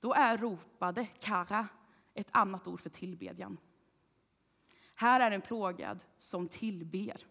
då 0.00 0.14
är 0.14 0.38
ropade, 0.38 1.06
kara, 1.06 1.68
ett 2.14 2.28
annat 2.30 2.68
ord 2.68 2.80
för 2.80 2.90
tillbedjan. 2.90 3.58
Här 4.94 5.20
är 5.20 5.30
en 5.30 5.40
plågad 5.40 5.98
som 6.18 6.48
tillber, 6.48 7.26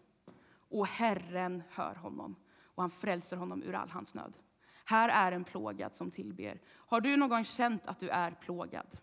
och 0.52 0.86
Herren 0.86 1.62
hör 1.70 1.94
honom, 1.94 2.36
och 2.64 2.82
han 2.82 2.90
frälser 2.90 3.36
honom 3.36 3.62
ur 3.62 3.74
all 3.74 3.90
hans 3.90 4.14
nöd. 4.14 4.36
Här 4.84 5.08
är 5.08 5.32
en 5.32 5.44
plågad 5.44 5.94
som 5.94 6.10
tillber. 6.10 6.60
Har 6.68 7.00
du 7.00 7.16
någon 7.16 7.28
gång 7.28 7.44
känt 7.44 7.86
att 7.86 7.98
du 7.98 8.08
är 8.08 8.30
plågad? 8.30 8.98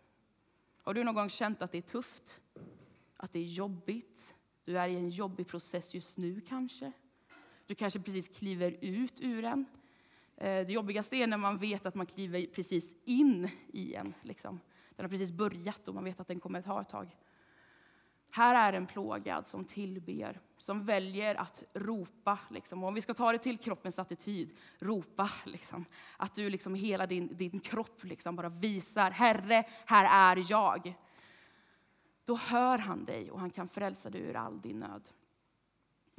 Har 0.84 0.94
du 0.94 1.04
någon 1.04 1.16
gång 1.16 1.30
känt 1.30 1.62
att 1.62 1.72
det 1.72 1.78
är 1.78 1.82
tufft? 1.82 2.40
Att 3.18 3.34
det 3.34 3.40
är 3.40 3.44
jobbigt? 3.44 4.36
Du 4.64 4.80
är 4.80 4.88
i 4.88 4.96
en 4.96 5.10
jobbig 5.10 5.48
process 5.48 5.94
just 5.94 6.18
nu 6.18 6.42
kanske? 6.42 6.92
Du 7.70 7.76
kanske 7.76 8.00
precis 8.00 8.28
kliver 8.28 8.78
ut 8.82 9.20
ur 9.20 9.46
en. 9.46 9.66
Eh, 10.38 10.66
det 10.66 10.74
jobbigaste 10.74 11.16
är 11.16 11.28
när 11.28 11.38
man 11.38 11.58
vet 11.58 11.86
att 11.86 11.96
man 11.96 12.06
kliver 12.06 12.48
precis 12.48 12.94
in 13.06 13.50
i 13.68 13.94
en. 13.94 14.14
Liksom. 14.22 14.60
Den 14.96 15.04
har 15.04 15.10
precis 15.10 15.32
börjat 15.32 15.88
och 15.88 15.96
man 15.96 16.04
vet 16.04 16.20
att 16.20 16.28
den 16.28 16.40
kommer 16.40 16.60
att 16.60 16.66
ta 16.66 16.82
ett 16.82 16.90
tag. 16.90 17.18
Här 18.30 18.56
är 18.56 18.78
en 18.78 18.88
plågad 18.88 19.48
som 19.48 19.66
tillber, 19.66 20.40
som 20.58 20.86
väljer 20.86 21.36
att 21.36 21.64
ropa. 21.74 22.40
Liksom. 22.50 22.84
Om 22.84 22.94
vi 22.94 23.02
ska 23.02 23.14
ta 23.14 23.32
det 23.32 23.38
till 23.38 23.58
kroppens 23.58 24.00
attityd, 24.00 24.50
ropa. 24.80 25.32
Liksom. 25.46 25.86
Att 26.18 26.36
du 26.36 26.50
liksom 26.50 26.76
hela 26.76 27.08
din, 27.08 27.38
din 27.38 27.60
kropp 27.60 28.04
liksom 28.04 28.36
bara 28.36 28.50
visar, 28.50 29.12
Herre, 29.12 29.64
här 29.86 30.36
är 30.36 30.46
jag. 30.52 30.94
Då 32.26 32.36
hör 32.36 32.78
han 32.78 33.06
dig 33.06 33.32
och 33.32 33.40
han 33.40 33.50
kan 33.50 33.68
frälsa 33.68 34.10
dig 34.10 34.22
ur 34.22 34.36
all 34.36 34.62
din 34.62 34.80
nöd. 34.80 35.10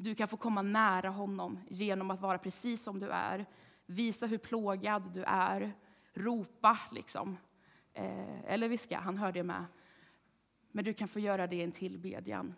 Du 0.02 0.14
kan 0.14 0.28
få 0.28 0.36
komma 0.36 0.62
nära 0.62 1.10
honom 1.10 1.58
genom 1.68 2.10
att 2.10 2.20
vara 2.20 2.38
precis 2.38 2.82
som 2.82 3.00
du 3.00 3.10
är. 3.10 3.46
Visa 3.86 4.26
hur 4.26 4.38
plågad 4.38 5.12
du 5.12 5.24
är. 5.24 5.72
Ropa, 6.12 6.78
liksom. 6.90 7.36
Eh, 7.92 8.44
eller 8.44 8.68
viska, 8.68 9.00
han 9.00 9.18
hör 9.18 9.32
det 9.32 9.42
med. 9.42 9.64
Men 10.70 10.84
du 10.84 10.94
kan 10.94 11.08
få 11.08 11.20
göra 11.20 11.46
det 11.46 11.56
i 11.56 11.62
en 11.62 11.72
tillbedjan. 11.72 12.54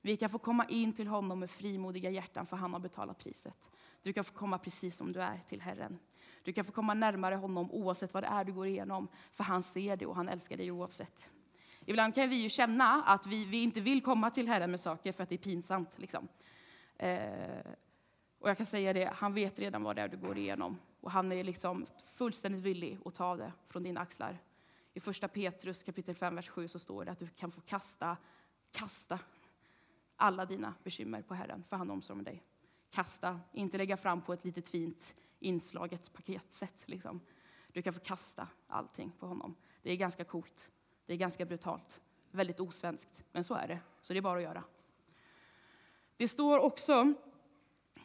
Vi 0.00 0.16
kan 0.16 0.30
få 0.30 0.38
komma 0.38 0.64
in 0.64 0.92
till 0.92 1.06
honom 1.06 1.40
med 1.40 1.50
frimodiga 1.50 2.10
hjärtan, 2.10 2.46
för 2.46 2.56
han 2.56 2.72
har 2.72 2.80
betalat 2.80 3.18
priset. 3.18 3.70
Du 4.02 4.12
kan 4.12 4.24
få 4.24 4.34
komma 4.34 4.58
precis 4.58 4.96
som 4.96 5.12
du 5.12 5.22
är 5.22 5.40
till 5.48 5.60
Herren. 5.60 5.98
Du 6.42 6.52
kan 6.52 6.64
få 6.64 6.72
komma 6.72 6.94
närmare 6.94 7.34
honom 7.34 7.70
oavsett 7.70 8.14
vad 8.14 8.22
det 8.22 8.26
är 8.26 8.44
du 8.44 8.52
går 8.52 8.66
igenom, 8.66 9.08
för 9.32 9.44
han 9.44 9.62
ser 9.62 9.96
det 9.96 10.06
och 10.06 10.16
han 10.16 10.28
älskar 10.28 10.56
dig 10.56 10.70
oavsett. 10.70 11.30
Ibland 11.88 12.14
kan 12.14 12.30
vi 12.30 12.36
ju 12.36 12.48
känna 12.48 13.02
att 13.02 13.26
vi, 13.26 13.44
vi 13.44 13.62
inte 13.62 13.80
vill 13.80 14.02
komma 14.02 14.30
till 14.30 14.48
Herren 14.48 14.70
med 14.70 14.80
saker 14.80 15.12
för 15.12 15.22
att 15.22 15.28
det 15.28 15.34
är 15.34 15.38
pinsamt. 15.38 15.98
Liksom. 15.98 16.28
Eh, 16.96 17.66
och 18.38 18.48
jag 18.50 18.56
kan 18.56 18.66
säga 18.66 18.92
det, 18.92 19.12
han 19.14 19.34
vet 19.34 19.58
redan 19.58 19.82
vad 19.82 19.96
det 19.96 20.02
är 20.02 20.08
du 20.08 20.16
går 20.16 20.38
igenom. 20.38 20.78
Och 21.00 21.10
han 21.10 21.32
är 21.32 21.44
liksom 21.44 21.86
fullständigt 22.14 22.62
villig 22.62 22.98
att 23.04 23.14
ta 23.14 23.36
det 23.36 23.52
från 23.68 23.82
dina 23.82 24.00
axlar. 24.00 24.38
I 24.94 25.00
första 25.00 25.28
Petrus 25.28 25.82
kapitel 25.82 26.14
5, 26.14 26.34
vers 26.34 26.48
7 26.48 26.68
så 26.68 26.78
står 26.78 27.04
det 27.04 27.10
att 27.10 27.18
du 27.18 27.28
kan 27.28 27.52
få 27.52 27.60
kasta, 27.60 28.16
kasta 28.72 29.18
alla 30.16 30.46
dina 30.46 30.74
bekymmer 30.84 31.22
på 31.22 31.34
Herren, 31.34 31.64
för 31.68 31.76
han 31.76 31.90
omsorger 31.90 32.18
om 32.18 32.24
dig. 32.24 32.42
Kasta, 32.90 33.40
inte 33.52 33.78
lägga 33.78 33.96
fram 33.96 34.22
på 34.22 34.32
ett 34.32 34.44
litet 34.44 34.68
fint 34.68 35.14
inslaget 35.38 36.12
paketsätt. 36.12 36.82
Liksom. 36.84 37.20
Du 37.72 37.82
kan 37.82 37.92
få 37.92 38.00
kasta 38.00 38.48
allting 38.66 39.12
på 39.18 39.26
honom. 39.26 39.56
Det 39.82 39.92
är 39.92 39.96
ganska 39.96 40.24
coolt. 40.24 40.70
Det 41.06 41.12
är 41.12 41.16
ganska 41.16 41.44
brutalt. 41.44 42.00
Väldigt 42.30 42.60
osvenskt, 42.60 43.24
men 43.32 43.44
så 43.44 43.54
är 43.54 43.68
det. 43.68 43.78
Så 44.00 44.12
det 44.12 44.18
är 44.18 44.22
bara 44.22 44.38
att 44.38 44.44
göra. 44.44 44.64
Det 46.16 46.28
står 46.28 46.58
också 46.58 47.14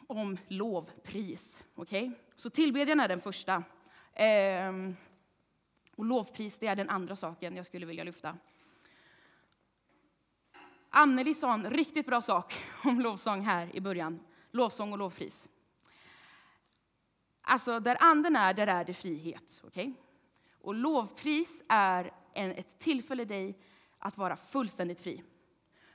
om 0.06 0.38
lovpris. 0.48 1.64
Okay? 1.74 2.10
Så 2.36 2.50
tillbedjan 2.50 3.00
är 3.00 3.08
den 3.08 3.20
första. 3.20 3.64
Ehm, 4.14 4.96
och 5.96 6.04
lovpris 6.04 6.56
det 6.56 6.66
är 6.66 6.76
den 6.76 6.90
andra 6.90 7.16
saken 7.16 7.56
jag 7.56 7.66
skulle 7.66 7.86
vilja 7.86 8.04
lyfta. 8.04 8.36
Anneli 10.90 11.34
sa 11.34 11.54
en 11.54 11.70
riktigt 11.70 12.06
bra 12.06 12.20
sak 12.20 12.64
om 12.84 13.00
lovsång 13.00 13.42
här 13.42 13.76
i 13.76 13.80
början. 13.80 14.20
Lovsång 14.50 14.92
och 14.92 14.98
lovpris. 14.98 15.48
Alltså, 17.42 17.80
där 17.80 17.96
anden 18.00 18.36
är, 18.36 18.54
där 18.54 18.66
är 18.66 18.84
det 18.84 18.94
frihet. 18.94 19.62
Okay? 19.66 19.92
Och 20.60 20.74
lovpris 20.74 21.62
är 21.68 22.12
en, 22.34 22.50
ett 22.50 22.78
tillfälle 22.78 23.24
dig 23.24 23.58
att 23.98 24.18
vara 24.18 24.36
fullständigt 24.36 25.00
fri. 25.00 25.22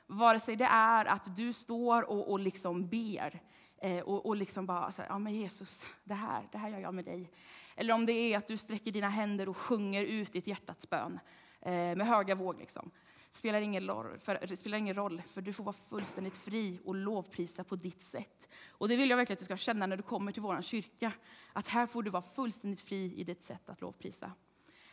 Vare 0.08 0.39
sig 0.39 0.56
det 0.56 0.65
är 0.65 1.06
att 1.06 1.36
du 1.36 1.53
står 1.53 2.10
och, 2.10 2.32
och 2.32 2.39
liksom 2.39 2.88
ber 2.88 3.41
eh, 3.77 4.00
och, 4.00 4.25
och 4.25 4.36
liksom 4.36 4.65
bara 4.65 4.91
så 4.91 5.01
ja 5.10 5.20
men 5.20 5.36
Jesus, 5.36 5.86
det 6.03 6.13
här, 6.13 6.48
det 6.51 6.58
här 6.58 6.70
gör 6.70 6.79
jag 6.79 6.94
med 6.94 7.06
dig. 7.06 7.32
Eller 7.75 7.94
om 7.94 8.06
det 8.06 8.13
är 8.13 8.38
att 8.38 8.48
du 8.48 8.58
sträcker 8.58 8.91
dina 8.91 9.10
händer 9.10 9.50
och 9.50 9.58
sjunger 9.58 10.03
ut 10.03 10.34
ditt 10.34 10.48
hjärtats 10.48 10.89
bön 10.89 11.20
eh, 11.62 11.72
med 11.72 12.08
höga 12.08 12.36
våg. 12.36 12.60
Liksom. 12.60 12.91
Spelar 13.32 13.62
ingen, 13.62 13.88
roll, 13.88 14.20
för, 14.20 14.56
spelar 14.56 14.77
ingen 14.77 14.96
roll, 14.96 15.22
för 15.34 15.41
du 15.41 15.53
får 15.53 15.63
vara 15.63 15.75
fullständigt 15.89 16.38
fri 16.38 16.79
och 16.86 16.96
lovprisa 16.96 17.63
på 17.63 17.75
ditt 17.75 18.03
sätt. 18.03 18.48
Och 18.70 18.88
det 18.88 18.96
vill 18.96 19.10
jag 19.10 19.17
verkligen 19.17 19.36
att 19.36 19.39
du 19.39 19.46
ska 19.46 19.58
känna 19.58 19.86
när 19.86 19.98
du 19.98 20.03
kommer 20.03 20.32
till 20.32 20.41
vår 20.41 20.62
kyrka, 20.62 21.12
att 21.53 21.67
här 21.67 21.88
får 21.88 22.03
du 22.03 22.10
vara 22.10 22.22
fullständigt 22.22 22.82
fri 22.82 23.13
i 23.15 23.24
ditt 23.24 23.44
sätt 23.44 23.70
att 23.70 23.82
lovprisa. 23.82 24.32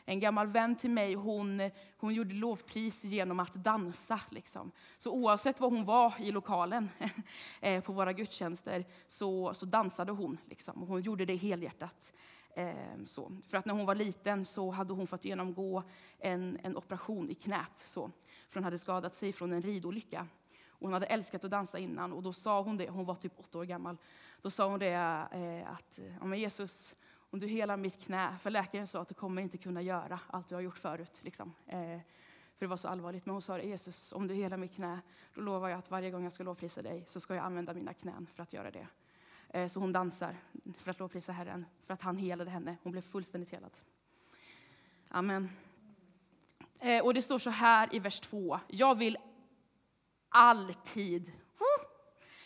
En 0.06 0.20
gammal 0.20 0.46
vän 0.46 0.76
till 0.76 0.90
mig, 0.90 1.14
hon, 1.14 1.70
hon 1.96 2.14
gjorde 2.14 2.34
lovpris 2.34 3.04
genom 3.04 3.40
att 3.40 3.54
dansa. 3.54 4.20
Liksom. 4.30 4.73
Så 4.99 5.12
oavsett 5.12 5.61
var 5.61 5.70
hon 5.70 5.84
var 5.84 6.14
i 6.20 6.32
lokalen 6.32 6.88
eh, 7.61 7.84
på 7.84 7.92
våra 7.92 8.12
gudstjänster 8.12 8.84
så, 9.06 9.54
så 9.54 9.66
dansade 9.66 10.12
hon. 10.12 10.38
Liksom. 10.49 10.82
hon 10.82 11.02
gjorde 11.02 11.25
det 11.25 11.37
helhjärtat. 11.37 12.12
Eh, 12.56 13.04
så. 13.04 13.37
För 13.49 13.56
att 13.56 13.64
när 13.64 13.75
hon 13.75 13.87
var 13.87 13.94
liten 13.94 14.44
så 14.44 14.70
hade 14.70 14.92
hon 14.92 15.06
fått 15.06 15.25
genomgå 15.25 15.82
en, 16.18 16.58
en 16.62 16.76
operation 16.76 17.30
i 17.30 17.34
knät. 17.34 17.78
Så. 17.78 18.11
För 18.50 18.61
hon 18.61 18.64
hade 18.64 18.78
skadat 18.78 19.14
sig 19.14 19.32
från 19.32 19.52
en 19.52 19.62
ridolycka. 19.62 20.26
hon 20.68 20.92
hade 20.92 21.06
älskat 21.06 21.44
att 21.44 21.50
dansa 21.50 21.78
innan 21.78 22.12
och 22.12 22.23
då 22.23 22.32
sa 22.32 22.62
hon 22.62 22.76
det, 22.76 22.88
hon 22.88 23.04
var 23.04 23.14
typ 23.14 23.32
åtta 23.37 23.58
år 23.58 23.64
gammal. 23.64 23.96
Då 24.42 24.50
sa 24.50 24.68
hon 24.68 24.78
det 24.78 24.92
eh, 25.32 25.73
att 25.73 26.00
ja, 26.20 26.26
men 26.26 26.38
Jesus, 26.38 26.94
om 27.35 27.41
du 27.41 27.47
helar 27.47 27.76
mitt 27.76 28.00
knä, 28.00 28.37
för 28.41 28.50
läkaren 28.50 28.87
sa 28.87 29.00
att 29.00 29.09
du 29.09 29.14
kommer 29.14 29.43
inte 29.43 29.59
kunna 29.59 29.83
göra 29.83 30.21
allt 30.26 30.49
du 30.49 30.55
har 30.55 30.62
gjort 30.62 30.79
förut. 30.79 31.21
Liksom. 31.23 31.55
Eh, 31.67 31.79
för 32.57 32.61
det 32.61 32.67
var 32.67 32.76
så 32.76 32.88
allvarligt. 32.88 33.26
Men 33.26 33.33
hon 33.33 33.43
sa 33.43 33.59
Jesus, 33.59 34.12
om 34.12 34.26
du 34.26 34.35
helar 34.35 34.57
mitt 34.57 34.75
knä, 34.75 35.00
då 35.35 35.41
lovar 35.41 35.69
jag 35.69 35.79
att 35.79 35.91
varje 35.91 36.11
gång 36.11 36.25
jag 36.25 36.33
ska 36.33 36.45
lovprisa 36.45 36.83
dig 36.83 37.05
så 37.09 37.21
ska 37.21 37.35
jag 37.35 37.45
använda 37.45 37.75
mina 37.75 37.95
knän 37.95 38.26
för 38.35 38.43
att 38.43 38.53
göra 38.53 38.71
det. 38.71 38.87
Eh, 39.49 39.69
så 39.69 39.81
hon 39.81 39.93
dansar 39.93 40.37
för 40.79 40.91
att 40.91 40.99
lovprisa 40.99 41.33
Herren, 41.33 41.67
för 41.87 41.95
att 41.95 42.03
han 42.03 42.17
helade 42.17 42.50
henne. 42.50 42.76
Hon 42.83 42.93
blev 42.93 43.03
fullständigt 43.03 43.50
helad. 43.50 43.73
Amen. 45.09 45.50
Eh, 46.79 47.05
och 47.05 47.14
det 47.14 47.23
står 47.23 47.38
så 47.38 47.50
här 47.50 47.95
i 47.95 47.99
vers 47.99 48.21
2. 48.21 48.61
Jag 48.69 48.95
vill 48.95 49.19
alltid 50.29 51.33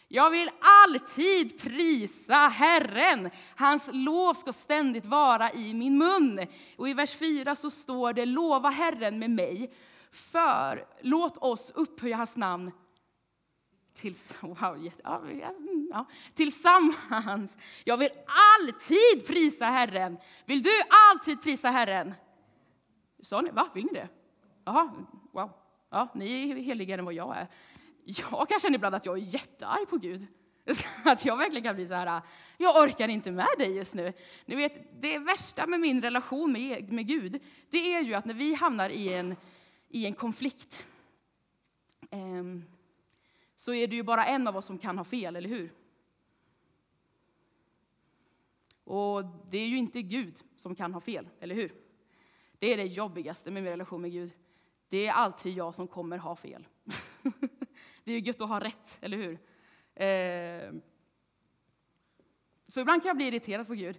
jag 0.09 0.31
vill 0.31 0.51
alltid 0.61 1.61
prisa 1.61 2.35
Herren. 2.35 3.31
Hans 3.57 3.89
lov 3.93 4.35
ska 4.35 4.53
ständigt 4.53 5.07
vara 5.07 5.53
i 5.53 5.75
min 5.75 5.99
mun. 5.99 6.47
Och 6.77 6.89
i 6.89 6.95
vers 6.95 7.15
4 7.15 7.57
så 7.57 7.71
står 7.71 8.13
det, 8.13 8.27
lova 8.27 8.71
Herren 8.71 9.19
med 9.19 9.31
mig, 9.31 9.73
för 10.11 10.87
låt 11.01 11.37
oss 11.37 11.73
upphöja 11.75 12.17
hans 12.17 12.37
namn 12.37 12.73
tills, 13.95 14.35
wow, 14.41 14.91
ja, 15.03 15.19
mm, 15.19 15.89
ja, 15.93 16.07
tillsammans. 16.35 17.57
Jag 17.85 17.97
vill 17.97 18.11
alltid 18.27 19.27
prisa 19.27 19.65
Herren. 19.65 20.19
Vill 20.45 20.63
du 20.63 20.83
alltid 21.11 21.43
prisa 21.43 21.71
Herren? 21.71 22.15
Sa 23.21 23.41
ni, 23.41 23.51
va? 23.51 23.69
Vill 23.75 23.85
ni 23.85 23.93
det? 23.93 24.09
Jaha, 24.65 24.83
mm, 24.83 25.07
wow. 25.33 25.51
Ja, 25.91 26.09
ni 26.15 26.51
är 26.51 26.57
heligare 26.57 26.99
än 26.99 27.05
vad 27.05 27.15
jag 27.15 27.37
är. 27.37 27.49
Jag 28.11 28.49
kan 28.49 28.61
känna 28.61 28.75
ibland 28.75 28.95
att 28.95 29.07
jag 29.07 29.19
är 29.19 29.23
jättearg 29.23 29.89
på 29.89 29.97
Gud. 29.97 30.27
Att 31.05 31.25
jag 31.25 31.37
verkligen 31.37 31.65
kan 31.65 31.75
bli 31.75 31.87
så 31.87 31.95
här, 31.95 32.23
jag 32.59 32.83
orkar 32.83 33.09
inte 33.09 33.31
med 33.31 33.47
dig 33.59 33.77
just 33.77 33.95
nu. 33.95 34.13
Ni 34.47 34.57
vet, 34.57 35.03
det 35.03 35.19
värsta 35.19 35.67
med 35.67 35.81
min 35.81 36.03
relation 36.03 36.53
med, 36.53 36.93
med 36.93 37.07
Gud, 37.07 37.43
det 37.71 37.95
är 37.95 38.01
ju 38.01 38.15
att 38.15 38.25
när 38.25 38.35
vi 38.35 38.55
hamnar 38.55 38.91
i 38.91 39.13
en, 39.13 39.37
i 39.89 40.07
en 40.07 40.15
konflikt, 40.15 40.87
um, 42.11 42.65
så 43.57 43.75
är 43.75 43.87
det 43.87 43.97
ju 43.97 44.03
bara 44.03 44.27
en 44.27 44.49
av 44.49 44.57
oss 44.57 44.67
som 44.67 44.79
kan 44.79 44.99
ha 44.99 45.05
fel, 45.05 45.37
eller 45.37 45.49
hur? 45.49 45.73
Och 48.85 49.25
det 49.51 49.59
är 49.59 49.67
ju 49.67 49.77
inte 49.77 50.03
Gud 50.03 50.43
som 50.57 50.75
kan 50.75 50.95
ha 50.95 51.01
fel, 51.01 51.29
eller 51.41 51.55
hur? 51.55 51.75
Det 52.59 52.73
är 52.73 52.77
det 52.77 52.85
jobbigaste 52.85 53.51
med 53.51 53.63
min 53.63 53.73
relation 53.73 54.03
med 54.03 54.13
Gud. 54.13 54.31
Det 54.89 55.07
är 55.07 55.13
alltid 55.13 55.53
jag 55.53 55.75
som 55.75 55.89
kommer 55.89 56.19
ha 56.19 56.37
fel. 56.37 56.67
Det 58.05 58.13
är 58.13 58.19
ju 58.19 58.27
gött 58.27 58.41
att 58.41 58.49
ha 58.49 58.61
rätt, 58.61 58.99
eller 59.01 59.17
hur? 59.17 59.39
Eh, 59.95 60.73
så 62.69 62.81
ibland 62.81 63.03
kan 63.03 63.09
jag 63.09 63.17
bli 63.17 63.27
irriterad 63.27 63.67
på 63.67 63.75
Gud. 63.75 63.99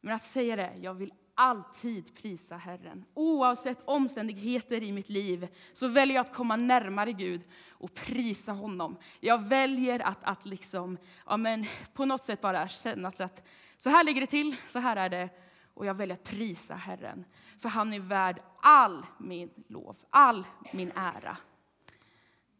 Men 0.00 0.14
att 0.14 0.24
säga 0.24 0.56
det, 0.56 0.72
jag 0.80 0.94
vill 0.94 1.12
alltid 1.34 2.14
prisa 2.14 2.56
Herren. 2.56 3.04
Oavsett 3.14 3.78
omständigheter 3.84 4.82
i 4.82 4.92
mitt 4.92 5.08
liv 5.08 5.48
så 5.72 5.88
väljer 5.88 6.16
jag 6.16 6.26
att 6.26 6.34
komma 6.34 6.56
närmare 6.56 7.12
Gud 7.12 7.42
och 7.70 7.94
prisa 7.94 8.52
honom. 8.52 8.96
Jag 9.20 9.42
väljer 9.42 10.00
att, 10.00 10.18
att 10.22 10.46
liksom, 10.46 10.98
ja 11.26 11.36
men, 11.36 11.66
på 11.92 12.04
något 12.04 12.24
sätt 12.24 12.40
bara 12.40 12.68
känna 12.68 13.08
att 13.08 13.48
så 13.78 13.90
här 13.90 14.04
ligger 14.04 14.20
det 14.20 14.26
till, 14.26 14.56
så 14.68 14.78
här 14.78 14.96
är 14.96 15.08
det. 15.08 15.28
Och 15.74 15.86
jag 15.86 15.94
väljer 15.94 16.14
att 16.14 16.24
prisa 16.24 16.74
Herren. 16.74 17.24
För 17.58 17.68
han 17.68 17.92
är 17.92 18.00
värd 18.00 18.42
all 18.60 19.06
min 19.18 19.50
lov, 19.68 19.96
all 20.10 20.46
min 20.72 20.92
ära. 20.94 21.36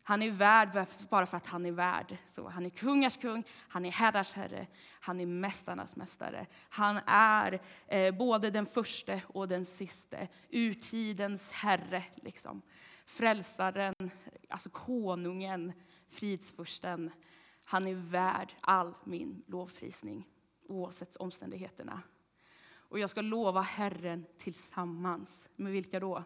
Han 0.04 0.22
är 0.22 0.30
värd 0.30 0.86
bara 1.10 1.26
för 1.26 1.36
att 1.36 1.46
han 1.46 1.66
är 1.66 1.72
värd. 1.72 2.16
Så 2.26 2.48
han 2.48 2.66
är 2.66 2.70
kungars 2.70 3.16
kung, 3.16 3.44
han 3.68 3.84
är 3.84 3.90
herrars 3.90 4.32
herre, 4.32 4.66
han 5.00 5.20
är 5.20 5.26
mästarnas 5.26 5.96
mästare. 5.96 6.46
Han 6.68 7.00
är 7.06 7.60
eh, 7.86 8.14
både 8.14 8.50
den 8.50 8.66
första 8.66 9.20
och 9.26 9.48
den 9.48 9.64
siste, 9.64 10.28
urtidens 10.50 11.50
herre. 11.50 12.04
Liksom. 12.14 12.62
Frälsaren, 13.06 13.94
alltså 14.48 14.70
konungen, 14.70 15.72
fridsfursten. 16.10 17.10
Han 17.64 17.86
är 17.86 17.94
värd 17.94 18.52
all 18.60 18.94
min 19.04 19.42
lovprisning, 19.46 20.28
oavsett 20.68 21.16
omständigheterna. 21.16 22.02
Och 22.92 22.98
jag 22.98 23.10
ska 23.10 23.20
lova 23.20 23.60
Herren 23.60 24.26
tillsammans. 24.38 25.48
Med 25.56 25.72
vilka 25.72 26.00
då? 26.00 26.24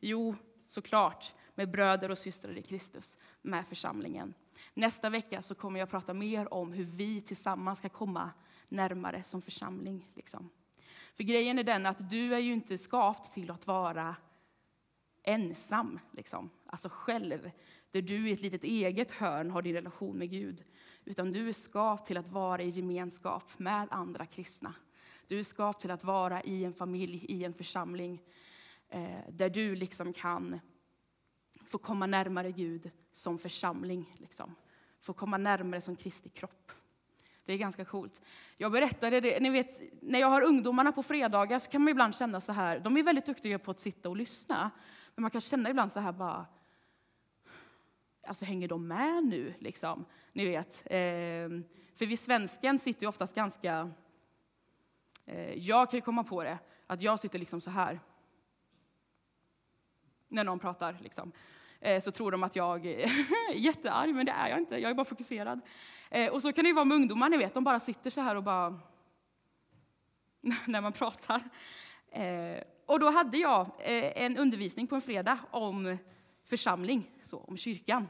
Jo, 0.00 0.36
såklart 0.66 1.34
med 1.54 1.70
bröder 1.70 2.10
och 2.10 2.18
systrar 2.18 2.58
i 2.58 2.62
Kristus, 2.62 3.18
med 3.42 3.66
församlingen. 3.68 4.34
Nästa 4.74 5.10
vecka 5.10 5.42
så 5.42 5.54
kommer 5.54 5.80
jag 5.80 5.90
prata 5.90 6.14
mer 6.14 6.54
om 6.54 6.72
hur 6.72 6.84
vi 6.84 7.20
tillsammans 7.20 7.78
ska 7.78 7.88
komma 7.88 8.30
närmare 8.68 9.22
som 9.24 9.42
församling. 9.42 10.08
Liksom. 10.14 10.50
För 11.14 11.24
grejen 11.24 11.58
är 11.58 11.64
den 11.64 11.86
att 11.86 12.10
du 12.10 12.34
är 12.34 12.38
ju 12.38 12.52
inte 12.52 12.78
skapt 12.78 13.32
till 13.32 13.50
att 13.50 13.66
vara 13.66 14.16
ensam, 15.22 15.98
liksom. 16.10 16.50
alltså 16.66 16.88
själv, 16.92 17.50
där 17.90 18.02
du 18.02 18.28
i 18.28 18.32
ett 18.32 18.40
litet 18.40 18.64
eget 18.64 19.10
hörn 19.10 19.50
har 19.50 19.62
din 19.62 19.74
relation 19.74 20.18
med 20.18 20.30
Gud. 20.30 20.64
Utan 21.04 21.32
du 21.32 21.48
är 21.48 21.52
skapt 21.52 22.06
till 22.06 22.16
att 22.16 22.28
vara 22.28 22.62
i 22.62 22.68
gemenskap 22.68 23.58
med 23.58 23.88
andra 23.90 24.26
kristna. 24.26 24.74
Du 25.26 25.38
är 25.38 25.44
skapt 25.44 25.80
till 25.80 25.90
att 25.90 26.04
vara 26.04 26.42
i 26.42 26.64
en 26.64 26.74
familj, 26.74 27.24
i 27.28 27.44
en 27.44 27.54
församling, 27.54 28.22
eh, 28.88 29.18
där 29.28 29.50
du 29.50 29.76
liksom 29.76 30.12
kan 30.12 30.60
få 31.64 31.78
komma 31.78 32.06
närmare 32.06 32.52
Gud 32.52 32.90
som 33.12 33.38
församling. 33.38 34.14
Liksom. 34.16 34.54
Få 35.00 35.12
komma 35.12 35.38
närmare 35.38 35.80
som 35.80 35.96
Kristi 35.96 36.28
kropp. 36.28 36.72
Det 37.44 37.52
är 37.52 37.58
ganska 37.58 37.84
coolt. 37.84 38.20
Jag 38.56 38.72
berättade 38.72 39.20
det, 39.20 39.40
ni 39.40 39.50
vet, 39.50 40.02
när 40.02 40.18
jag 40.18 40.30
har 40.30 40.42
ungdomarna 40.42 40.92
på 40.92 41.02
fredagar 41.02 41.58
så 41.58 41.70
kan 41.70 41.82
man 41.82 41.90
ibland 41.90 42.14
känna 42.14 42.40
så 42.40 42.52
här, 42.52 42.80
de 42.80 42.96
är 42.96 43.02
väldigt 43.02 43.26
duktiga 43.26 43.58
på 43.58 43.70
att 43.70 43.80
sitta 43.80 44.08
och 44.08 44.16
lyssna, 44.16 44.70
men 45.14 45.22
man 45.22 45.30
kan 45.30 45.40
känna 45.40 45.70
ibland 45.70 45.92
så 45.92 46.00
här 46.00 46.12
bara, 46.12 46.46
alltså 48.26 48.44
hänger 48.44 48.68
de 48.68 48.88
med 48.88 49.24
nu 49.24 49.54
liksom? 49.58 50.04
Ni 50.32 50.46
vet, 50.46 50.82
eh, 50.84 51.48
för 51.94 52.06
vi 52.06 52.16
svensken 52.16 52.78
sitter 52.78 53.02
ju 53.02 53.08
oftast 53.08 53.34
ganska, 53.34 53.90
Eh, 55.26 55.54
jag 55.54 55.90
kan 55.90 55.98
ju 55.98 56.02
komma 56.02 56.24
på 56.24 56.42
det, 56.42 56.58
att 56.86 57.02
jag 57.02 57.20
sitter 57.20 57.38
liksom 57.38 57.60
så 57.60 57.70
här, 57.70 58.00
när 60.28 60.44
någon 60.44 60.58
pratar. 60.58 60.96
Liksom. 61.00 61.32
Eh, 61.80 62.00
så 62.00 62.10
tror 62.10 62.30
de 62.30 62.42
att 62.42 62.56
jag 62.56 62.86
är 62.86 63.10
jättearg, 63.54 64.14
men 64.14 64.26
det 64.26 64.32
är 64.32 64.48
jag 64.48 64.58
inte. 64.58 64.76
Jag 64.76 64.90
är 64.90 64.94
bara 64.94 65.04
fokuserad. 65.04 65.60
Eh, 66.10 66.32
och 66.32 66.42
så 66.42 66.52
kan 66.52 66.64
det 66.64 66.72
vara 66.72 66.84
med 66.84 66.94
ungdomar, 66.94 67.28
ni 67.28 67.36
vet, 67.36 67.54
de 67.54 67.64
bara 67.64 67.80
sitter 67.80 68.10
så 68.10 68.20
här 68.20 68.36
och 68.36 68.42
bara... 68.42 68.80
när 70.66 70.80
man 70.80 70.92
pratar. 70.92 71.42
Och 72.86 73.00
då 73.00 73.10
hade 73.10 73.38
jag 73.38 73.70
en 73.84 74.36
undervisning 74.36 74.86
på 74.86 74.94
en 74.94 75.00
fredag 75.00 75.38
om 75.50 75.98
församling, 76.44 77.10
så, 77.22 77.38
om 77.38 77.56
kyrkan. 77.56 78.08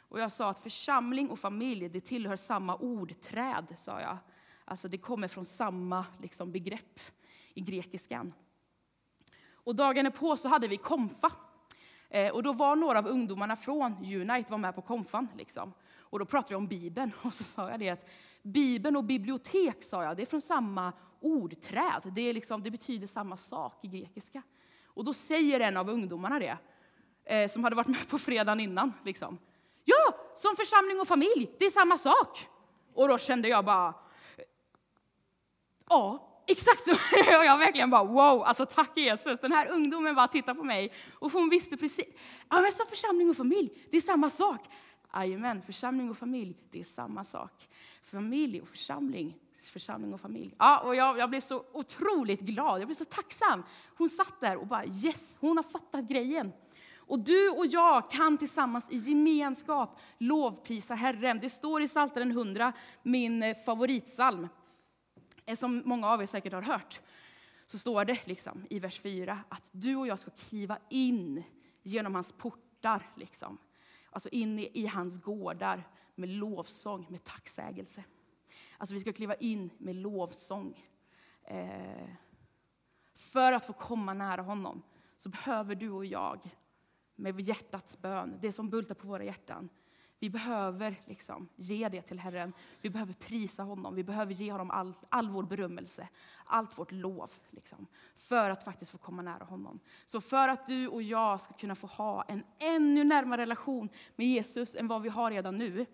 Och 0.00 0.20
jag 0.20 0.32
sa 0.32 0.50
att 0.50 0.58
församling 0.58 1.30
och 1.30 1.38
familj, 1.38 1.88
det 1.88 2.00
tillhör 2.00 2.36
samma 2.36 2.76
ordträd, 2.76 3.74
sa 3.76 4.00
jag. 4.00 4.18
Alltså 4.68 4.88
det 4.88 4.98
kommer 4.98 5.28
från 5.28 5.44
samma 5.44 6.06
liksom, 6.22 6.52
begrepp 6.52 7.00
i 7.54 7.60
grekiskan. 7.60 8.32
Och 9.50 9.76
dagen 9.76 10.12
på 10.12 10.36
så 10.36 10.48
hade 10.48 10.68
vi 10.68 10.76
konfa. 10.76 11.32
Eh, 12.08 12.32
och 12.32 12.42
då 12.42 12.52
var 12.52 12.76
några 12.76 12.98
av 12.98 13.06
ungdomarna 13.06 13.56
från 13.56 13.92
Unite 14.04 14.50
var 14.50 14.58
med 14.58 14.74
på 14.74 14.82
konfan. 14.82 15.28
Liksom. 15.36 15.72
Och 15.98 16.18
då 16.18 16.24
pratade 16.24 16.52
vi 16.52 16.56
om 16.56 16.66
Bibeln. 16.66 17.12
Och 17.22 17.34
så 17.34 17.44
sa 17.44 17.70
jag 17.70 17.80
det 17.80 17.88
att 17.88 18.10
Bibeln 18.42 18.96
och 18.96 19.04
bibliotek, 19.04 19.82
sa 19.82 20.04
jag, 20.04 20.16
det 20.16 20.22
är 20.22 20.26
från 20.26 20.40
samma 20.40 20.92
ordträd. 21.20 22.02
Det, 22.14 22.20
är 22.20 22.34
liksom, 22.34 22.62
det 22.62 22.70
betyder 22.70 23.06
samma 23.06 23.36
sak 23.36 23.84
i 23.84 23.88
grekiska. 23.88 24.42
Och 24.84 25.04
då 25.04 25.14
säger 25.14 25.60
en 25.60 25.76
av 25.76 25.90
ungdomarna 25.90 26.38
det, 26.38 26.58
eh, 27.24 27.48
som 27.50 27.64
hade 27.64 27.76
varit 27.76 27.88
med 27.88 28.08
på 28.08 28.18
fredagen 28.18 28.60
innan. 28.60 28.92
Liksom. 29.04 29.38
Ja, 29.84 30.14
som 30.34 30.56
församling 30.56 31.00
och 31.00 31.08
familj, 31.08 31.50
det 31.58 31.64
är 31.64 31.70
samma 31.70 31.98
sak. 31.98 32.48
Och 32.94 33.08
då 33.08 33.18
kände 33.18 33.48
jag 33.48 33.64
bara, 33.64 33.94
ja, 35.88 36.24
Exakt 36.50 36.84
så! 36.84 36.90
Och 37.38 37.44
jag 37.44 37.58
verkligen 37.58 37.90
bara 37.90 38.04
wow, 38.04 38.42
alltså 38.42 38.66
tack 38.66 38.98
Jesus. 38.98 39.40
Den 39.40 39.52
här 39.52 39.70
ungdomen 39.70 40.14
bara 40.14 40.28
tittar 40.28 40.54
på 40.54 40.64
mig 40.64 40.92
och 41.12 41.32
hon 41.32 41.48
visste 41.48 41.76
precis. 41.76 42.06
Ja, 42.48 42.60
men 42.60 42.72
som 42.72 42.86
församling 42.86 43.30
och 43.30 43.36
familj, 43.36 43.70
det 43.90 43.96
är 43.96 44.00
samma 44.00 44.30
sak. 44.30 44.60
Jajamän, 45.14 45.62
församling 45.62 46.10
och 46.10 46.18
familj, 46.18 46.56
det 46.70 46.80
är 46.80 46.84
samma 46.84 47.24
sak. 47.24 47.68
Familj 48.02 48.60
och 48.60 48.68
församling, 48.68 49.34
församling 49.72 50.14
och 50.14 50.20
familj. 50.20 50.54
Ja, 50.58 50.78
och 50.78 50.96
jag, 50.96 51.18
jag 51.18 51.30
blev 51.30 51.40
så 51.40 51.64
otroligt 51.72 52.40
glad, 52.40 52.80
jag 52.80 52.88
blev 52.88 52.94
så 52.94 53.04
tacksam. 53.04 53.62
Hon 53.96 54.08
satt 54.08 54.40
där 54.40 54.56
och 54.56 54.66
bara 54.66 54.84
yes, 54.84 55.34
hon 55.40 55.56
har 55.56 55.64
fattat 55.64 56.04
grejen. 56.04 56.52
Och 56.96 57.18
du 57.18 57.48
och 57.48 57.66
jag 57.66 58.10
kan 58.10 58.38
tillsammans 58.38 58.90
i 58.90 58.96
gemenskap 58.96 59.98
lovprisa 60.18 60.94
Herren. 60.94 61.40
Det 61.40 61.50
står 61.50 61.82
i 61.82 61.88
Psaltaren 61.88 62.30
100, 62.30 62.72
min 63.02 63.42
eh, 63.42 63.56
favoritsalm. 63.64 64.48
Eh, 65.48 65.56
som 65.56 65.82
många 65.84 66.08
av 66.08 66.22
er 66.22 66.26
säkert 66.26 66.52
har 66.52 66.62
hört, 66.62 67.00
så 67.66 67.78
står 67.78 68.04
det 68.04 68.26
liksom 68.26 68.66
i 68.70 68.78
vers 68.78 69.00
4 69.00 69.40
att 69.48 69.68
du 69.72 69.96
och 69.96 70.06
jag 70.06 70.18
ska 70.18 70.30
kliva 70.30 70.78
in 70.88 71.42
genom 71.82 72.14
hans 72.14 72.32
portar, 72.32 73.10
liksom. 73.16 73.58
alltså 74.10 74.28
in 74.28 74.58
i, 74.58 74.70
i 74.74 74.86
hans 74.86 75.22
gårdar 75.22 75.88
med 76.14 76.28
lovsång, 76.28 77.06
med 77.10 77.24
tacksägelse. 77.24 78.04
Alltså 78.78 78.94
vi 78.94 79.00
ska 79.00 79.12
kliva 79.12 79.34
in 79.34 79.70
med 79.78 79.96
lovsång. 79.96 80.86
Eh, 81.42 82.08
för 83.14 83.52
att 83.52 83.66
få 83.66 83.72
komma 83.72 84.14
nära 84.14 84.42
honom 84.42 84.82
så 85.16 85.28
behöver 85.28 85.74
du 85.74 85.90
och 85.90 86.06
jag 86.06 86.50
med 87.14 87.40
hjärtats 87.40 87.98
bön, 87.98 88.38
det 88.40 88.52
som 88.52 88.70
bultar 88.70 88.94
på 88.94 89.08
våra 89.08 89.24
hjärtan, 89.24 89.68
vi 90.20 90.30
behöver 90.30 91.02
liksom 91.06 91.48
ge 91.56 91.88
det 91.88 92.02
till 92.02 92.18
Herren. 92.18 92.52
Vi 92.80 92.90
behöver 92.90 93.12
prisa 93.12 93.62
honom. 93.62 93.94
Vi 93.94 94.04
behöver 94.04 94.34
ge 94.34 94.52
honom 94.52 94.70
all, 94.70 94.94
all 95.08 95.30
vår 95.30 95.42
berömmelse, 95.42 96.08
allt 96.44 96.78
vårt 96.78 96.92
lov, 96.92 97.30
liksom, 97.50 97.86
för 98.16 98.50
att 98.50 98.64
faktiskt 98.64 98.90
få 98.90 98.98
komma 98.98 99.22
nära 99.22 99.44
honom. 99.44 99.80
Så 100.06 100.20
för 100.20 100.48
att 100.48 100.66
du 100.66 100.88
och 100.88 101.02
jag 101.02 101.40
ska 101.40 101.54
kunna 101.54 101.74
få 101.74 101.86
ha 101.86 102.22
en 102.22 102.44
ännu 102.58 103.04
närmare 103.04 103.42
relation 103.42 103.88
med 104.16 104.26
Jesus 104.26 104.76
än 104.76 104.88
vad 104.88 105.02
vi 105.02 105.08
har 105.08 105.30
redan 105.30 105.58
nu, 105.58 105.86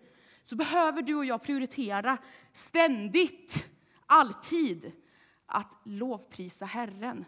så 0.42 0.56
behöver 0.56 1.02
du 1.02 1.14
och 1.14 1.24
jag 1.24 1.42
prioritera 1.42 2.18
ständigt, 2.52 3.68
alltid, 4.06 4.92
att 5.46 5.78
lovprisa 5.82 6.64
Herren. 6.64 7.24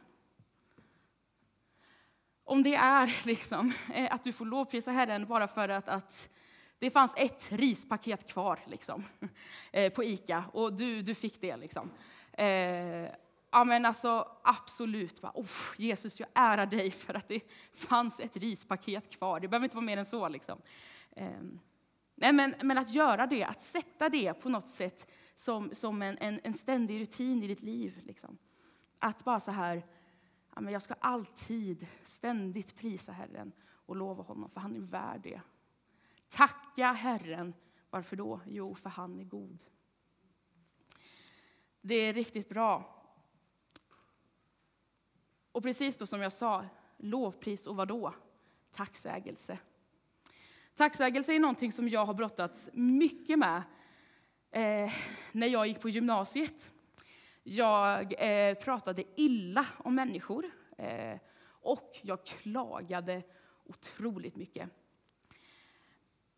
Om 2.44 2.62
det 2.62 2.74
är 2.74 3.16
liksom, 3.26 3.72
eh, 3.94 4.14
att 4.14 4.24
du 4.24 4.32
får 4.32 4.44
lovprisa 4.44 4.90
Herren 4.90 5.26
bara 5.26 5.48
för 5.48 5.68
att, 5.68 5.88
att 5.88 6.28
det 6.78 6.90
fanns 6.90 7.14
ett 7.16 7.52
rispaket 7.52 8.26
kvar 8.26 8.60
liksom, 8.66 9.04
eh, 9.72 9.92
på 9.92 10.04
Ica 10.04 10.44
och 10.52 10.72
du, 10.72 11.02
du 11.02 11.14
fick 11.14 11.40
det. 11.40 11.56
Liksom. 11.56 11.90
Eh, 12.32 13.10
ja, 13.50 13.64
men 13.64 13.84
alltså, 13.84 14.28
absolut. 14.42 15.20
Bara, 15.20 15.32
oh, 15.34 15.74
Jesus, 15.76 16.20
jag 16.20 16.28
ärar 16.34 16.66
dig 16.66 16.90
för 16.90 17.14
att 17.14 17.28
det 17.28 17.40
fanns 17.74 18.20
ett 18.20 18.36
rispaket 18.36 19.10
kvar. 19.10 19.40
Det 19.40 19.48
behöver 19.48 19.64
inte 19.64 19.76
vara 19.76 19.86
mer 19.86 19.96
än 19.96 20.04
så. 20.04 20.28
Liksom. 20.28 20.58
Eh, 21.10 21.40
nej, 22.14 22.32
men, 22.32 22.54
men 22.62 22.78
att 22.78 22.90
göra 22.90 23.26
det, 23.26 23.44
att 23.44 23.62
sätta 23.62 24.08
det 24.08 24.34
på 24.34 24.48
något 24.48 24.68
sätt 24.68 25.10
som, 25.34 25.74
som 25.74 26.02
en, 26.02 26.18
en, 26.18 26.40
en 26.44 26.54
ständig 26.54 27.00
rutin 27.00 27.42
i 27.42 27.46
ditt 27.46 27.62
liv. 27.62 28.00
Liksom. 28.04 28.38
Att 28.98 29.24
bara 29.24 29.40
så 29.40 29.50
här, 29.50 29.82
ja, 30.54 30.60
men 30.60 30.72
jag 30.72 30.82
ska 30.82 30.94
alltid, 31.00 31.86
ständigt 32.04 32.76
prisa 32.76 33.12
Herren 33.12 33.52
och 33.86 33.96
lova 33.96 34.22
honom, 34.22 34.50
för 34.50 34.60
han 34.60 34.76
är 34.76 34.80
värd 34.80 35.20
det. 35.22 35.40
Tacka 36.76 36.92
Herren. 36.92 37.54
Varför 37.90 38.16
då? 38.16 38.40
Jo, 38.46 38.74
för 38.74 38.90
han 38.90 39.20
är 39.20 39.24
god. 39.24 39.64
Det 41.80 41.94
är 41.94 42.12
riktigt 42.12 42.48
bra. 42.48 43.02
Och 45.52 45.62
precis 45.62 45.96
då 45.96 46.06
som 46.06 46.20
jag 46.20 46.32
sa, 46.32 46.64
lovpris 46.96 47.66
och 47.66 47.76
vad 47.76 47.88
då? 47.88 48.14
Tacksägelse. 48.72 49.58
Tacksägelse 50.74 51.32
är 51.32 51.40
någonting 51.40 51.72
som 51.72 51.88
jag 51.88 52.06
har 52.06 52.14
brottats 52.14 52.70
mycket 52.72 53.38
med 53.38 53.62
eh, 54.50 54.92
när 55.32 55.46
jag 55.46 55.66
gick 55.66 55.80
på 55.80 55.88
gymnasiet. 55.88 56.72
Jag 57.42 58.14
eh, 58.18 58.54
pratade 58.54 59.04
illa 59.16 59.66
om 59.78 59.94
människor 59.94 60.50
eh, 60.78 61.18
och 61.48 61.98
jag 62.02 62.26
klagade 62.26 63.22
otroligt 63.64 64.36
mycket. 64.36 64.70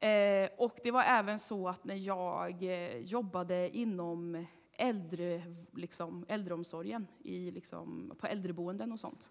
Eh, 0.01 0.49
och 0.57 0.79
det 0.83 0.91
var 0.91 1.03
även 1.03 1.39
så 1.39 1.69
att 1.69 1.85
när 1.85 1.95
jag 1.95 2.63
eh, 2.63 2.99
jobbade 2.99 3.77
inom 3.77 4.47
äldre, 4.73 5.43
liksom, 5.73 6.27
äldreomsorgen, 6.29 7.07
i, 7.25 7.51
liksom, 7.51 8.13
på 8.19 8.27
äldreboenden 8.27 8.93
och 8.93 9.01
sånt, 9.01 9.29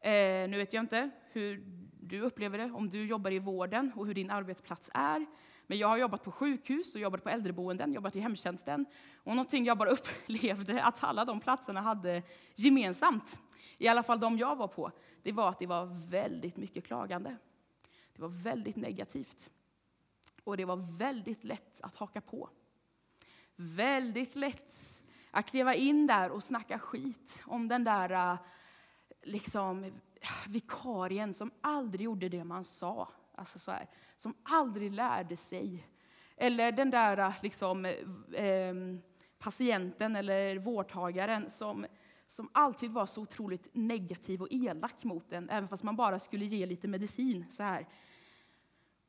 Eh, 0.00 0.48
nu 0.48 0.56
vet 0.56 0.72
jag 0.72 0.82
inte 0.82 1.10
hur 1.32 1.64
du 2.00 2.20
upplever 2.20 2.58
det, 2.58 2.64
om 2.64 2.88
du 2.88 3.06
jobbar 3.06 3.30
i 3.30 3.38
vården 3.38 3.92
och 3.96 4.06
hur 4.06 4.14
din 4.14 4.30
arbetsplats 4.30 4.90
är. 4.94 5.26
Men 5.66 5.78
jag 5.78 5.88
har 5.88 5.96
jobbat 5.96 6.24
på 6.24 6.32
sjukhus 6.32 6.94
och 6.94 7.00
jobbat 7.00 7.22
på 7.22 7.28
äldreboenden, 7.28 7.92
jobbat 7.92 8.16
i 8.16 8.20
hemtjänsten. 8.20 8.86
Och 9.16 9.36
någonting 9.36 9.64
jag 9.64 9.78
bara 9.78 9.90
upplevde 10.26 10.82
att 10.82 11.04
alla 11.04 11.24
de 11.24 11.40
platserna 11.40 11.80
hade 11.80 12.22
gemensamt, 12.54 13.38
i 13.78 13.88
alla 13.88 14.02
fall 14.02 14.20
de 14.20 14.38
jag 14.38 14.56
var 14.56 14.68
på, 14.68 14.90
det 15.22 15.32
var 15.32 15.48
att 15.48 15.58
det 15.58 15.66
var 15.66 16.10
väldigt 16.10 16.56
mycket 16.56 16.84
klagande. 16.84 17.36
Det 18.12 18.22
var 18.22 18.28
väldigt 18.28 18.76
negativt. 18.76 19.50
Och 20.48 20.56
det 20.56 20.64
var 20.64 20.98
väldigt 20.98 21.44
lätt 21.44 21.80
att 21.80 21.96
haka 21.96 22.20
på. 22.20 22.48
Väldigt 23.56 24.36
lätt 24.36 25.00
att 25.30 25.50
kliva 25.50 25.74
in 25.74 26.06
där 26.06 26.30
och 26.30 26.44
snacka 26.44 26.78
skit 26.78 27.42
om 27.46 27.68
den 27.68 27.84
där 27.84 28.32
äh, 28.32 28.38
liksom, 29.22 29.92
vikarien 30.48 31.34
som 31.34 31.50
aldrig 31.60 32.00
gjorde 32.00 32.28
det 32.28 32.44
man 32.44 32.64
sa. 32.64 33.08
Alltså 33.34 33.58
så 33.58 33.70
här, 33.70 33.86
som 34.16 34.34
aldrig 34.42 34.92
lärde 34.92 35.36
sig. 35.36 35.86
Eller 36.36 36.72
den 36.72 36.90
där 36.90 37.18
äh, 37.18 37.34
liksom, 37.42 37.84
eh, 37.84 38.74
patienten 39.38 40.16
eller 40.16 40.58
vårdtagaren 40.58 41.50
som, 41.50 41.86
som 42.26 42.50
alltid 42.52 42.90
var 42.90 43.06
så 43.06 43.22
otroligt 43.22 43.68
negativ 43.72 44.42
och 44.42 44.48
elak 44.50 45.04
mot 45.04 45.32
en, 45.32 45.50
även 45.50 45.68
fast 45.68 45.82
man 45.82 45.96
bara 45.96 46.18
skulle 46.18 46.44
ge 46.44 46.66
lite 46.66 46.88
medicin. 46.88 47.46
Så 47.50 47.62
här. 47.62 47.86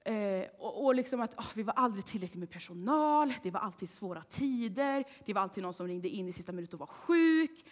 Eh, 0.10 0.46
och, 0.58 0.86
och 0.86 0.96
liksom 0.96 1.22
att 1.22 1.38
oh, 1.38 1.48
vi 1.54 1.64
var 1.64 1.74
aldrig 1.74 2.06
tillräckligt 2.06 2.40
med 2.40 2.50
personal, 2.50 3.34
det 3.44 3.52
var 3.52 3.60
alltid 3.60 3.90
svåra 3.90 4.24
tider, 4.24 5.04
det 5.26 5.34
var 5.34 5.42
alltid 5.42 5.64
någon 5.64 5.74
som 5.74 5.88
ringde 5.88 6.10
in 6.10 6.28
i 6.28 6.34
sista 6.34 6.52
minuten 6.52 6.74
och 6.74 6.80
var 6.80 6.96
sjuk. 6.96 7.66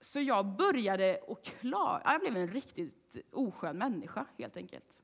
Så 0.00 0.20
jag 0.20 0.46
började 0.46 1.16
och 1.16 1.44
klaga, 1.44 2.02
jag 2.04 2.20
blev 2.20 2.36
en 2.36 2.48
riktigt 2.48 3.16
oskön 3.32 3.78
människa 3.78 4.26
helt 4.38 4.56
enkelt. 4.56 4.94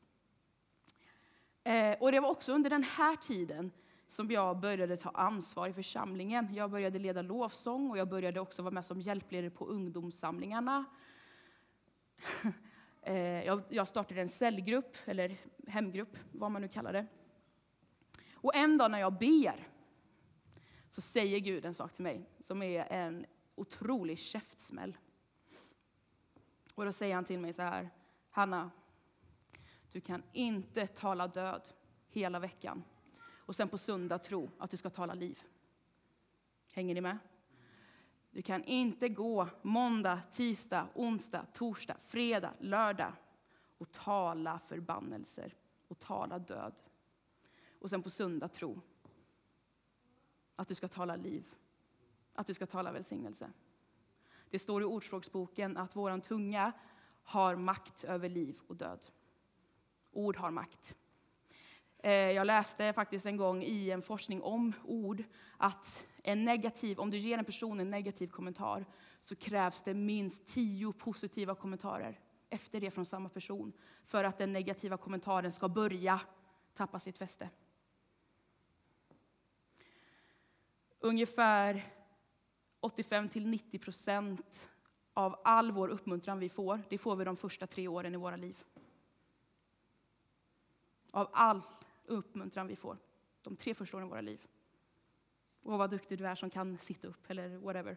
Eh, 1.65 1.93
och 2.01 2.13
det 2.13 2.21
var 2.21 2.29
också 2.29 2.53
under 2.53 2.71
den 2.71 2.83
här 2.83 3.17
tiden 3.17 3.71
som 4.09 4.31
jag 4.31 4.61
började 4.61 4.97
ta 4.97 5.11
ansvar 5.11 5.69
i 5.69 5.73
församlingen. 5.73 6.55
Jag 6.55 6.71
började 6.71 6.99
leda 6.99 7.23
lovsång 7.23 7.91
och 7.91 7.99
jag 7.99 8.09
började 8.09 8.41
också 8.41 8.63
vara 8.63 8.75
med 8.75 8.85
som 8.85 9.01
hjälpledare 9.01 9.51
på 9.51 9.67
ungdomssamlingarna. 9.67 10.85
Eh, 13.03 13.45
jag 13.69 13.89
startade 13.89 14.21
en 14.21 14.29
cellgrupp, 14.29 14.97
eller 15.05 15.37
hemgrupp, 15.67 16.19
vad 16.33 16.51
man 16.51 16.63
nu 16.63 16.69
kallar 16.69 16.93
det. 16.93 17.07
Och 18.35 18.55
en 18.55 18.79
dag 18.79 18.91
när 18.91 18.99
jag 18.99 19.19
ber 19.19 19.67
så 20.89 21.01
säger 21.01 21.39
Gud 21.39 21.65
en 21.65 21.75
sak 21.75 21.93
till 21.93 22.03
mig 22.03 22.27
som 22.39 22.63
är 22.63 22.93
en 22.93 23.27
otrolig 23.55 24.19
käftsmäll. 24.19 24.97
Och 26.75 26.85
då 26.85 26.93
säger 26.93 27.15
han 27.15 27.25
till 27.25 27.39
mig 27.39 27.53
så 27.53 27.63
här, 27.63 27.91
Hanna, 28.31 28.71
du 29.93 30.01
kan 30.01 30.23
inte 30.33 30.87
tala 30.87 31.29
död 31.29 31.69
hela 32.09 32.39
veckan 32.39 32.83
och 33.23 33.57
sen 33.57 33.69
på 33.69 33.79
söndag 33.79 34.19
tro 34.19 34.51
att 34.59 34.71
du 34.71 34.77
ska 34.77 34.91
tala 34.91 35.15
liv. 35.15 35.43
Hänger 36.73 36.95
ni 36.95 37.01
med? 37.01 37.19
Du 38.31 38.43
kan 38.43 38.65
inte 38.65 39.09
gå 39.09 39.49
måndag, 39.63 40.21
tisdag, 40.33 40.89
onsdag, 40.95 41.47
torsdag, 41.53 41.97
fredag, 42.07 42.55
lördag 42.59 43.13
och 43.79 43.93
tala 43.93 44.59
förbannelser 44.59 45.55
och 45.89 45.99
tala 45.99 46.39
död. 46.39 46.81
Och 47.81 47.91
sen 47.91 48.03
på 48.03 48.11
söndag 48.11 48.49
tro 48.49 48.81
att 50.57 50.69
du 50.69 50.75
ska 50.75 50.89
tala 50.89 51.17
liv, 51.17 51.45
att 52.35 52.47
du 52.47 52.55
ska 52.55 52.67
tala 52.67 52.93
välsignelse. 52.93 53.51
Det 54.51 54.59
står 54.59 54.83
i 54.83 54.85
Ordspråksboken 54.85 55.77
att 55.77 55.97
vår 55.97 56.21
tunga 56.21 56.73
har 57.23 57.57
makt 57.57 58.05
över 58.05 58.29
liv 58.29 58.59
och 58.67 58.77
död. 58.77 59.07
Ord 60.13 60.37
har 60.37 60.51
makt. 60.51 60.97
Eh, 61.99 62.13
jag 62.13 62.47
läste 62.47 62.93
faktiskt 62.93 63.27
en 63.27 63.37
gång 63.37 63.63
i 63.63 63.91
en 63.91 64.03
forskning 64.03 64.43
om 64.43 64.73
ord 64.85 65.25
att 65.57 66.07
en 66.25 66.45
negativ, 66.45 67.01
om 67.01 67.11
du 67.11 67.19
ger 67.19 67.39
en 67.39 67.45
person 67.45 67.81
en 67.81 67.91
negativ 67.91 68.27
kommentar 68.27 68.87
så 69.21 69.37
krävs 69.37 69.83
det 69.83 69.95
minst 69.95 70.47
tio 70.47 70.93
positiva 70.93 71.55
kommentarer 71.55 72.21
efter 72.51 72.81
det 72.81 72.91
från 72.91 73.05
samma 73.05 73.29
person 73.29 73.73
för 74.05 74.25
att 74.25 74.39
den 74.39 74.53
negativa 74.53 74.97
kommentaren 74.97 75.53
ska 75.53 75.69
börja 75.69 76.21
tappa 76.75 76.99
sitt 76.99 77.19
fäste. 77.19 77.51
Ungefär 81.01 81.87
85 82.81 83.29
90 83.35 83.79
procent 83.79 84.69
av 85.15 85.41
all 85.45 85.73
vår 85.73 85.89
uppmuntran 85.89 86.39
vi 86.39 86.49
får, 86.49 86.83
det 86.89 86.99
får 86.99 87.17
vi 87.17 87.25
de 87.25 87.37
första 87.37 87.67
tre 87.67 87.89
åren 87.89 88.15
i 88.15 88.17
våra 88.17 88.37
liv. 88.37 88.65
Av 91.11 91.29
all 91.33 91.63
uppmuntran 92.05 92.67
vi 92.67 92.77
får, 92.77 92.99
de 93.43 93.57
tre 93.57 93.75
första 93.75 93.97
åren 93.97 94.07
i 94.07 94.11
våra 94.11 94.21
liv. 94.21 94.47
Åh, 95.63 95.77
vad 95.77 95.91
duktig 95.91 96.19
du 96.19 96.27
är 96.27 96.35
som 96.35 96.51
kan 96.51 96.79
sitta 96.79 97.09
upp, 97.09 97.31
eller 97.31 97.57
whatever. 97.57 97.97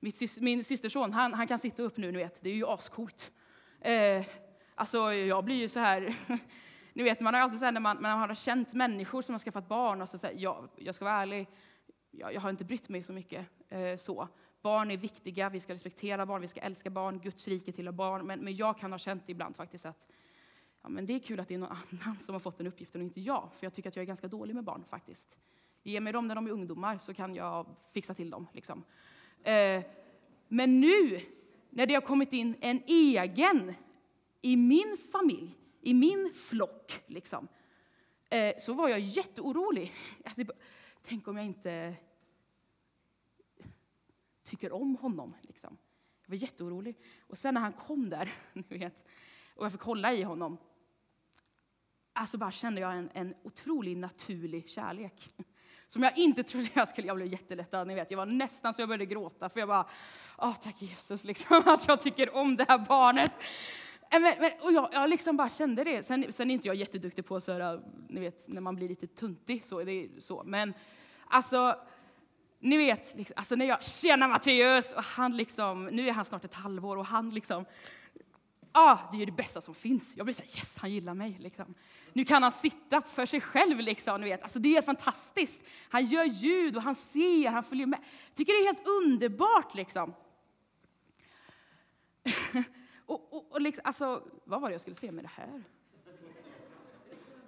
Mitt, 0.00 0.40
min 0.40 0.64
systerson, 0.64 1.12
han, 1.12 1.34
han 1.34 1.46
kan 1.46 1.58
sitta 1.58 1.82
upp 1.82 1.96
nu, 1.96 2.12
ni 2.12 2.18
vet. 2.18 2.40
Det 2.40 2.50
är 2.50 2.54
ju 2.54 2.66
ascoolt. 2.66 3.32
Eh, 3.80 4.24
alltså, 4.74 5.12
jag 5.12 5.44
blir 5.44 5.56
ju 5.56 5.68
så 5.68 5.80
här... 5.80 6.16
ni 6.92 7.02
vet, 7.02 7.20
man 7.20 7.34
har 7.34 7.40
alltid 7.40 7.58
så 7.58 7.64
här, 7.64 7.72
när 7.72 7.80
man, 7.80 8.02
man 8.02 8.18
har 8.18 8.34
känt 8.34 8.74
människor 8.74 9.22
som 9.22 9.32
har 9.32 9.38
skaffat 9.38 9.68
barn, 9.68 10.02
och 10.02 10.08
så, 10.08 10.18
så 10.18 10.26
här, 10.26 10.34
ja, 10.38 10.68
jag 10.76 10.94
ska 10.94 11.04
vara 11.04 11.14
ärlig, 11.14 11.46
jag, 12.10 12.34
jag 12.34 12.40
har 12.40 12.50
inte 12.50 12.64
brytt 12.64 12.88
mig 12.88 13.02
så 13.02 13.12
mycket 13.12 13.46
eh, 13.68 13.96
så. 13.96 14.28
Barn 14.62 14.90
är 14.90 14.96
viktiga, 14.96 15.48
vi 15.48 15.60
ska 15.60 15.74
respektera 15.74 16.26
barn, 16.26 16.40
vi 16.40 16.48
ska 16.48 16.60
älska 16.60 16.90
barn, 16.90 17.20
Guds 17.20 17.48
rike 17.48 17.72
tillhör 17.72 17.92
barn. 17.92 18.26
Men, 18.26 18.40
men 18.40 18.56
jag 18.56 18.78
kan 18.78 18.92
ha 18.92 18.98
känt 18.98 19.28
ibland 19.28 19.56
faktiskt 19.56 19.86
att 19.86 20.06
ja, 20.82 20.88
men 20.88 21.06
det 21.06 21.12
är 21.12 21.18
kul 21.18 21.40
att 21.40 21.48
det 21.48 21.54
är 21.54 21.58
någon 21.58 21.76
annan 22.02 22.18
som 22.18 22.34
har 22.34 22.40
fått 22.40 22.58
den 22.58 22.66
uppgiften 22.66 23.00
och 23.00 23.04
inte 23.04 23.20
jag. 23.20 23.48
För 23.58 23.66
jag 23.66 23.74
tycker 23.74 23.88
att 23.88 23.96
jag 23.96 24.02
är 24.02 24.06
ganska 24.06 24.28
dålig 24.28 24.54
med 24.54 24.64
barn 24.64 24.84
faktiskt. 24.90 25.36
Ge 25.86 26.00
mig 26.00 26.12
dem 26.12 26.28
när 26.28 26.34
de 26.34 26.46
är 26.46 26.50
ungdomar 26.50 26.98
så 26.98 27.14
kan 27.14 27.34
jag 27.34 27.66
fixa 27.92 28.14
till 28.14 28.30
dem. 28.30 28.46
Liksom. 28.52 28.84
Eh, 29.42 29.82
men 30.48 30.80
nu, 30.80 31.20
när 31.70 31.86
det 31.86 31.94
har 31.94 32.00
kommit 32.00 32.32
in 32.32 32.56
en 32.60 32.82
egen 32.86 33.74
i 34.40 34.56
min 34.56 34.96
familj, 35.12 35.58
i 35.80 35.94
min 35.94 36.34
flock, 36.34 37.02
liksom, 37.06 37.48
eh, 38.28 38.54
så 38.58 38.72
var 38.72 38.88
jag 38.88 39.00
jätteorolig. 39.00 39.92
Alltså, 40.24 40.54
tänk 41.02 41.28
om 41.28 41.36
jag 41.36 41.46
inte 41.46 41.96
tycker 44.42 44.72
om 44.72 44.96
honom. 44.96 45.34
Liksom. 45.40 45.78
Jag 46.22 46.28
var 46.28 46.36
jätteorolig. 46.36 46.96
Och 47.20 47.38
sen 47.38 47.54
när 47.54 47.60
han 47.60 47.72
kom 47.72 48.10
där, 48.10 48.32
ni 48.52 48.78
vet, 48.78 49.06
och 49.54 49.64
jag 49.64 49.72
fick 49.72 49.80
hålla 49.80 50.12
i 50.14 50.22
honom, 50.22 50.58
alltså 52.12 52.38
bara 52.38 52.50
kände 52.50 52.80
jag 52.80 52.96
en, 52.96 53.10
en 53.14 53.34
otrolig 53.42 53.96
naturlig 53.96 54.70
kärlek. 54.70 55.34
Som 55.94 56.02
jag 56.02 56.18
inte 56.18 56.42
trodde 56.42 56.68
jag 56.74 56.88
skulle, 56.88 57.06
jag 57.06 57.16
blev 57.16 57.28
jättelättad, 57.28 57.84
ni 57.84 57.94
vet, 57.94 58.10
jag 58.10 58.18
var 58.18 58.26
nästan 58.26 58.74
så 58.74 58.82
jag 58.82 58.88
började 58.88 59.06
gråta, 59.06 59.48
för 59.48 59.60
jag 59.60 59.68
bara, 59.68 59.86
åh 60.38 60.54
tack 60.62 60.82
Jesus, 60.82 61.24
liksom, 61.24 61.62
att 61.66 61.88
jag 61.88 62.00
tycker 62.00 62.36
om 62.36 62.56
det 62.56 62.64
här 62.68 62.78
barnet. 62.78 63.32
Eh, 64.10 64.20
men, 64.20 64.34
men, 64.40 64.50
och 64.60 64.72
jag, 64.72 64.88
jag 64.92 65.10
liksom 65.10 65.36
bara 65.36 65.48
kände 65.48 65.84
det. 65.84 66.02
Sen, 66.02 66.32
sen 66.32 66.50
är 66.50 66.54
inte 66.54 66.68
jag 66.68 66.74
jätteduktig 66.74 67.26
på 67.26 67.40
så 67.40 67.52
här, 67.52 67.80
ni 68.08 68.20
vet, 68.20 68.48
när 68.48 68.60
man 68.60 68.76
blir 68.76 68.88
lite 68.88 69.06
tuntig, 69.06 69.64
så, 69.64 69.84
det 69.84 70.08
så. 70.18 70.42
men 70.46 70.74
alltså, 71.26 71.76
ni 72.60 72.76
vet, 72.76 73.14
liksom, 73.16 73.34
alltså 73.36 73.54
när 73.54 73.66
jag, 73.66 73.84
tjena 73.84 74.28
Matteus, 74.28 74.92
och 74.92 75.04
han 75.04 75.36
liksom, 75.36 75.86
nu 75.86 76.08
är 76.08 76.12
han 76.12 76.24
snart 76.24 76.44
ett 76.44 76.54
halvår 76.54 76.96
och 76.96 77.06
han 77.06 77.30
liksom, 77.30 77.64
ah, 78.74 78.98
det 79.12 79.22
är 79.22 79.26
det 79.26 79.32
bästa 79.32 79.60
som 79.60 79.74
finns. 79.74 80.12
Jag 80.16 80.26
blir 80.26 80.34
så 80.34 80.42
här, 80.42 80.48
yes, 80.48 80.74
han 80.76 80.90
gillar 80.90 81.14
mig. 81.14 81.36
Liksom. 81.40 81.74
Nu 82.12 82.24
kan 82.24 82.42
han 82.42 82.52
sitta 82.52 83.02
för 83.02 83.26
sig 83.26 83.40
själv. 83.40 83.78
Liksom, 83.78 84.20
ni 84.20 84.28
vet. 84.28 84.42
Alltså, 84.42 84.58
det 84.58 84.76
är 84.76 84.82
fantastiskt. 84.82 85.62
Han 85.88 86.06
gör 86.06 86.24
ljud 86.24 86.76
och 86.76 86.82
han 86.82 86.94
ser, 86.94 87.48
han 87.48 87.64
följer 87.64 87.86
med. 87.86 87.98
Jag 88.26 88.36
tycker 88.36 88.52
det 88.52 88.58
är 88.58 88.66
helt 88.66 88.86
underbart. 88.86 89.74
Liksom. 89.74 90.14
och, 93.06 93.32
och, 93.32 93.52
och 93.52 93.60
liksom, 93.60 93.82
alltså, 93.84 94.22
vad 94.44 94.60
var 94.60 94.68
det 94.68 94.74
jag 94.74 94.80
skulle 94.80 94.96
säga 94.96 95.12
med 95.12 95.24
det 95.24 95.30
här? 95.34 95.64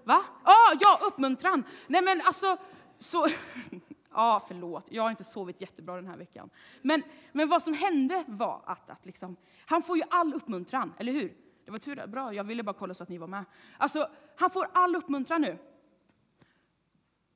Va? 0.05 0.25
Ah, 0.43 0.77
ja, 0.81 1.01
uppmuntran. 1.03 1.65
Nej 1.87 2.03
men 2.03 2.21
alltså, 2.21 2.57
så... 2.99 3.29
Ja, 4.17 4.45
förlåt, 4.49 4.87
jag 4.91 5.03
har 5.03 5.11
inte 5.11 5.25
sovit 5.25 5.61
jättebra 5.61 5.97
den 5.97 6.07
här 6.07 6.17
veckan. 6.17 6.51
Men, 6.83 7.03
men 7.33 7.49
vad 7.49 7.63
som 7.63 7.75
hände 7.75 8.25
var 8.27 8.63
att, 8.67 8.91
att 8.91 9.07
liksom, 9.07 9.37
han 9.67 9.83
får 9.83 9.97
ju 9.97 10.03
all 10.11 10.35
uppmuntran, 10.35 10.93
eller 10.99 11.13
hur? 11.13 11.37
Det 11.65 11.71
var 11.71 11.79
tur, 11.79 12.07
bra, 12.07 12.35
jag 12.35 12.45
ville 12.45 12.63
bara 12.63 12.73
kolla 12.73 12.95
så 12.95 13.03
att 13.03 13.09
ni 13.09 13.19
var 13.19 13.27
med. 13.27 13.45
Alltså, 13.79 14.11
han 14.37 14.51
får 14.51 14.69
all 14.73 14.97
uppmuntran 14.97 15.41
nu. 15.41 15.59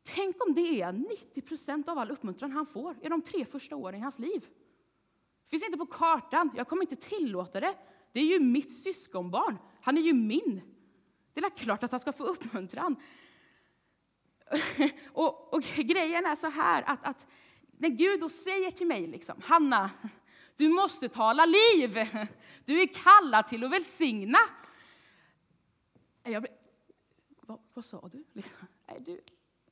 Tänk 0.03 0.37
om 0.47 0.55
det 0.55 0.83
är 0.83 0.93
90 0.93 1.43
procent 1.43 1.89
av 1.89 1.99
all 1.99 2.11
uppmuntran 2.11 2.53
han 2.53 2.67
får 2.67 2.97
i 3.03 3.09
de 3.09 3.23
tre 3.23 3.45
första 3.45 3.77
åren 3.77 4.01
i 4.01 4.03
hans 4.03 4.19
liv. 4.19 4.41
Det 5.45 5.51
finns 5.51 5.65
inte 5.65 5.79
på 5.79 5.87
kartan, 5.87 6.51
jag 6.57 6.69
kommer 6.69 6.83
inte 6.83 6.97
tillåta 6.97 7.61
det. 7.61 7.75
Det 8.13 8.21
är 8.21 8.27
ju 8.27 8.41
mitt 8.41 8.83
syskonbarn, 8.83 9.59
han 9.81 9.99
är 9.99 10.03
ju 10.03 10.13
min. 10.13 10.61
Det 11.33 11.41
är 11.41 11.51
klart 11.51 11.83
att 11.83 11.91
han 11.91 12.01
ska 12.01 12.13
få 12.13 12.25
uppmuntran. 12.25 12.97
och, 15.13 15.55
och, 15.55 15.63
grejen 15.63 16.27
är 16.27 16.37
så 16.37 16.51
här 16.51 16.83
att, 16.87 17.05
att 17.05 17.27
när 17.79 17.89
Gud 17.89 18.21
då 18.21 18.29
säger 18.29 18.71
till 18.71 18.87
mig, 18.87 19.07
liksom, 19.07 19.41
Hanna, 19.45 19.91
Du 20.61 20.69
måste 20.69 21.09
tala 21.09 21.47
liv. 21.47 22.09
Du 22.65 22.81
är 22.81 22.87
kallad 22.87 23.49
till 23.49 23.65
att 23.65 23.71
välsigna. 23.71 24.39
Jag, 26.23 26.47
vad, 27.41 27.59
vad 27.75 27.85
sa 27.85 28.09
du? 28.13 28.25
Liksom. 28.33 28.67
du? 28.99 29.21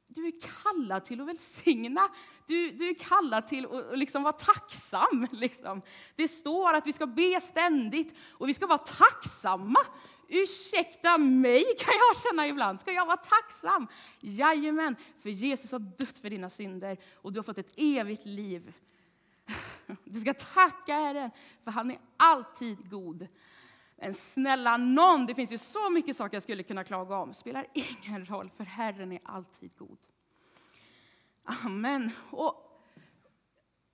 Du 0.07 0.27
är 0.27 0.33
kallad 0.63 1.05
till 1.05 1.21
att 1.21 1.27
välsigna. 1.27 2.09
Du, 2.47 2.71
du 2.71 2.89
är 2.89 2.95
kallad 2.95 3.49
till 3.49 3.67
att 3.67 3.99
liksom 3.99 4.23
vara 4.23 4.33
tacksam. 4.33 5.27
Liksom. 5.33 5.83
Det 6.17 6.29
står 6.29 6.75
att 6.75 6.87
vi 6.87 6.93
ska 6.93 7.07
be 7.07 7.41
ständigt 7.41 8.15
och 8.31 8.49
vi 8.49 8.55
ska 8.55 8.67
vara 8.67 8.79
tacksamma. 8.79 9.81
Ursäkta 10.29 11.19
mig, 11.19 11.65
kan 11.79 11.95
jag 11.95 12.23
känna 12.23 12.47
ibland. 12.47 12.81
Ska 12.81 12.93
jag 12.93 13.07
vara 13.07 13.17
tacksam? 13.17 13.87
Jajamän, 14.21 14.97
för 15.21 15.31
Jesus 15.31 15.73
har 15.73 15.79
dött 15.79 16.19
för 16.19 16.31
dina 16.31 16.51
synder 16.51 16.99
och 17.15 17.33
du 17.33 17.39
har 17.39 17.45
fått 17.45 17.59
ett 17.59 17.73
evigt 17.77 18.27
liv. 18.27 18.73
Du 20.05 20.21
ska 20.21 20.35
tacka 20.35 20.95
Herren, 20.95 21.31
för 21.65 21.71
han 21.71 21.91
är 21.91 21.99
alltid 22.17 22.91
god. 22.91 23.29
Men 23.97 24.15
snälla 24.15 24.77
någon, 24.77 25.27
det 25.27 25.35
finns 25.35 25.51
ju 25.51 25.59
så 25.59 25.91
mycket 25.91 26.17
saker 26.17 26.37
jag 26.37 26.43
skulle 26.43 26.63
kunna 26.63 26.85
klaga 26.85 27.17
om. 27.17 27.35
spelar 27.35 27.67
ingen 27.73 28.27
roll, 28.27 28.51
för 28.57 28.65
Herren 28.65 29.13
är 29.13 29.21
alltid 29.25 29.71
god. 29.79 29.99
Amen. 31.45 32.11
Och, 32.31 32.83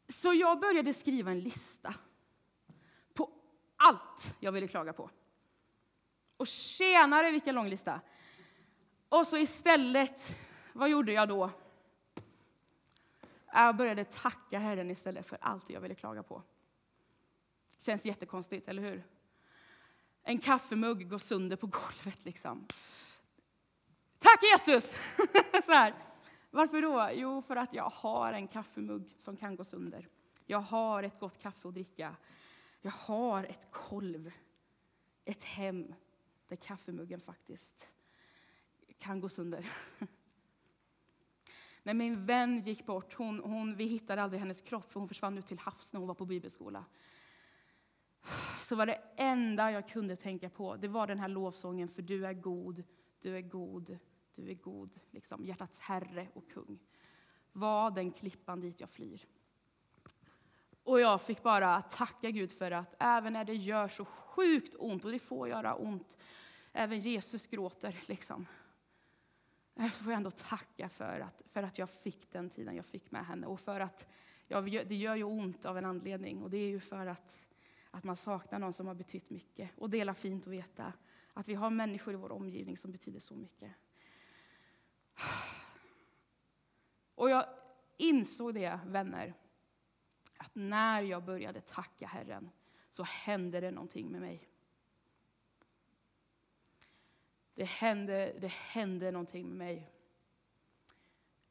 så 0.08 0.32
jag 0.32 0.60
började 0.60 0.94
skriva 0.94 1.30
en 1.30 1.40
lista 1.40 1.94
på 3.14 3.30
allt 3.76 4.34
jag 4.40 4.52
ville 4.52 4.68
klaga 4.68 4.92
på. 4.92 5.10
Och 6.36 6.46
tjenare 6.46 7.30
vilken 7.30 7.54
lång 7.54 7.68
lista! 7.68 8.00
Och 9.08 9.26
så 9.26 9.36
istället, 9.36 10.36
vad 10.72 10.90
gjorde 10.90 11.12
jag 11.12 11.28
då? 11.28 11.50
Jag 13.52 13.76
började 13.76 14.04
tacka 14.04 14.58
Herren 14.58 14.90
istället 14.90 15.26
för 15.26 15.38
allt 15.40 15.70
jag 15.70 15.80
ville 15.80 15.94
klaga 15.94 16.22
på. 16.22 16.42
Känns 17.78 18.04
jättekonstigt, 18.04 18.68
eller 18.68 18.82
hur? 18.82 19.04
En 20.22 20.38
kaffemugg 20.38 21.10
går 21.10 21.18
sönder 21.18 21.56
på 21.56 21.66
golvet 21.66 22.24
liksom. 22.24 22.66
Tack 24.18 24.40
Jesus! 24.42 24.94
Så 25.64 25.72
här. 25.72 25.94
Varför 26.50 26.82
då? 26.82 27.10
Jo, 27.12 27.42
för 27.42 27.56
att 27.56 27.74
jag 27.74 27.90
har 27.90 28.32
en 28.32 28.48
kaffemugg 28.48 29.14
som 29.18 29.36
kan 29.36 29.56
gå 29.56 29.64
sönder. 29.64 30.08
Jag 30.46 30.58
har 30.58 31.02
ett 31.02 31.20
gott 31.20 31.38
kaffe 31.38 31.68
att 31.68 31.74
dricka. 31.74 32.16
Jag 32.80 32.90
har 32.90 33.44
ett 33.44 33.68
kolv, 33.70 34.32
ett 35.24 35.44
hem 35.44 35.94
där 36.54 36.62
kaffemuggen 36.62 37.20
faktiskt 37.20 37.88
kan 38.98 39.20
gå 39.20 39.28
sönder. 39.28 39.66
När 41.82 41.94
min 41.94 42.26
vän 42.26 42.60
gick 42.60 42.86
bort, 42.86 43.14
hon, 43.14 43.40
hon, 43.40 43.76
vi 43.76 43.84
hittade 43.84 44.22
aldrig 44.22 44.40
hennes 44.40 44.60
kropp 44.60 44.92
för 44.92 45.00
hon 45.00 45.08
försvann 45.08 45.38
ut 45.38 45.46
till 45.46 45.58
havs 45.58 45.92
när 45.92 46.00
hon 46.00 46.08
var 46.08 46.14
på 46.14 46.26
bibelskola. 46.26 46.84
Så 48.62 48.76
var 48.76 48.86
det 48.86 49.00
enda 49.16 49.70
jag 49.70 49.88
kunde 49.88 50.16
tänka 50.16 50.50
på, 50.50 50.76
det 50.76 50.88
var 50.88 51.06
den 51.06 51.18
här 51.18 51.28
lovsången, 51.28 51.88
för 51.88 52.02
du 52.02 52.26
är 52.26 52.32
god, 52.32 52.84
du 53.20 53.36
är 53.36 53.42
god, 53.42 53.98
du 54.34 54.50
är 54.50 54.54
god, 54.54 55.00
liksom 55.10 55.44
hjärtats 55.44 55.78
herre 55.78 56.28
och 56.34 56.50
kung. 56.50 56.78
Var 57.52 57.90
den 57.90 58.12
klippan 58.12 58.60
dit 58.60 58.80
jag 58.80 58.90
flyr. 58.90 59.26
Och 60.84 61.00
jag 61.00 61.22
fick 61.22 61.42
bara 61.42 61.82
tacka 61.82 62.30
Gud 62.30 62.52
för 62.52 62.70
att 62.70 62.94
även 62.98 63.32
när 63.32 63.44
det 63.44 63.54
gör 63.54 63.88
så 63.88 64.04
sjukt 64.04 64.74
ont, 64.78 65.04
och 65.04 65.12
det 65.12 65.18
får 65.18 65.48
göra 65.48 65.74
ont, 65.74 66.16
även 66.74 67.00
Jesus 67.00 67.46
gråter 67.46 68.00
liksom. 68.08 68.46
Jag 69.74 69.92
får 69.92 70.10
ändå 70.10 70.30
tacka 70.30 70.88
för 70.88 71.20
att, 71.20 71.42
för 71.46 71.62
att 71.62 71.78
jag 71.78 71.90
fick 71.90 72.32
den 72.32 72.50
tiden 72.50 72.76
jag 72.76 72.86
fick 72.86 73.10
med 73.10 73.26
henne 73.26 73.46
och 73.46 73.60
för 73.60 73.80
att 73.80 74.06
ja, 74.48 74.60
det 74.60 74.94
gör 74.94 75.14
ju 75.14 75.24
ont 75.24 75.64
av 75.64 75.78
en 75.78 75.84
anledning 75.84 76.42
och 76.42 76.50
det 76.50 76.56
är 76.56 76.68
ju 76.68 76.80
för 76.80 77.06
att, 77.06 77.38
att 77.90 78.04
man 78.04 78.16
saknar 78.16 78.58
någon 78.58 78.72
som 78.72 78.86
har 78.86 78.94
betytt 78.94 79.30
mycket. 79.30 79.70
Och 79.76 79.90
det 79.90 80.00
är 80.00 80.12
fint 80.12 80.46
att 80.46 80.52
veta 80.52 80.92
att 81.32 81.48
vi 81.48 81.54
har 81.54 81.70
människor 81.70 82.14
i 82.14 82.16
vår 82.16 82.32
omgivning 82.32 82.76
som 82.76 82.92
betyder 82.92 83.20
så 83.20 83.34
mycket. 83.34 83.72
Och 87.14 87.30
jag 87.30 87.46
insåg 87.96 88.54
det, 88.54 88.80
vänner, 88.86 89.34
att 90.36 90.54
när 90.54 91.02
jag 91.02 91.24
började 91.24 91.60
tacka 91.60 92.06
Herren 92.06 92.50
så 92.90 93.02
hände 93.02 93.60
det 93.60 93.70
någonting 93.70 94.08
med 94.08 94.20
mig. 94.20 94.48
Det 97.54 97.64
hände, 97.64 98.34
det 98.38 98.52
hände 98.52 99.10
någonting 99.10 99.48
med 99.48 99.56
mig. 99.56 99.90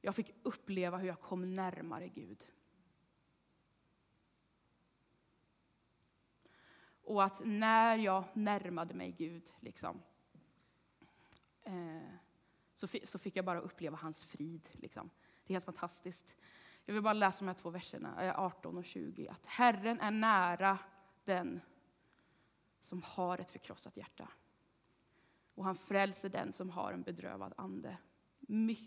Jag 0.02 0.16
fick 0.16 0.36
uppleva 0.44 0.98
hur 0.98 1.08
jag 1.08 1.22
kom 1.22 1.56
närmare 1.56 2.08
Gud. 2.08 2.48
Och 7.04 7.24
att 7.24 7.46
när 7.46 7.98
jag 7.98 8.24
närmade 8.34 8.94
mig 8.94 9.12
Gud, 9.12 9.54
liksom, 9.60 10.02
eh, 11.63 12.13
så, 12.74 12.88
så 13.04 13.20
fick 13.20 13.36
jag 13.36 13.46
bara 13.46 13.60
uppleva 13.60 13.98
hans 13.98 14.26
frid. 14.26 14.70
Liksom. 14.72 15.10
Det 15.44 15.52
är 15.52 15.56
helt 15.56 15.66
fantastiskt. 15.66 16.36
Jag 16.86 16.94
vill 16.94 17.04
bara 17.04 17.13
läsa 17.13 17.39
de 17.39 17.48
här 17.48 17.56
två 17.56 17.70
verserna, 17.70 18.24
eh, 18.24 18.39
18 18.39 18.78
och 18.78 18.86
20. 18.86 19.28
Att 19.28 19.46
Herren 19.46 20.00
är 20.00 20.12
nära 20.12 20.80
den 21.24 21.62
som 22.82 23.04
har 23.04 23.38
ett 23.38 23.52
förkrossat 23.52 23.98
hjärta. 23.98 24.30
Och 25.56 25.66
han 25.66 25.76
frälser 25.76 26.30
den 26.30 26.54
som 26.54 26.70
har 26.70 26.94
en 26.94 27.02
bedrövad 27.02 27.54
ande. 27.58 27.98
My 28.39 28.78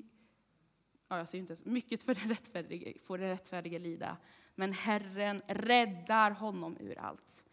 ja, 1.08 1.18
jag 1.18 1.28
ser 1.28 1.38
inte, 1.38 1.56
mycket 1.64 2.02
för 2.02 2.14
den 2.14 2.28
rättfärdige, 2.28 2.98
får 3.04 3.18
den 3.18 3.28
rättfärdige 3.28 3.78
lida, 3.78 4.16
men 4.54 4.72
Herren 4.72 5.42
räddar 5.46 6.30
honom 6.30 6.76
ur 6.80 6.98
allt. 6.98 7.44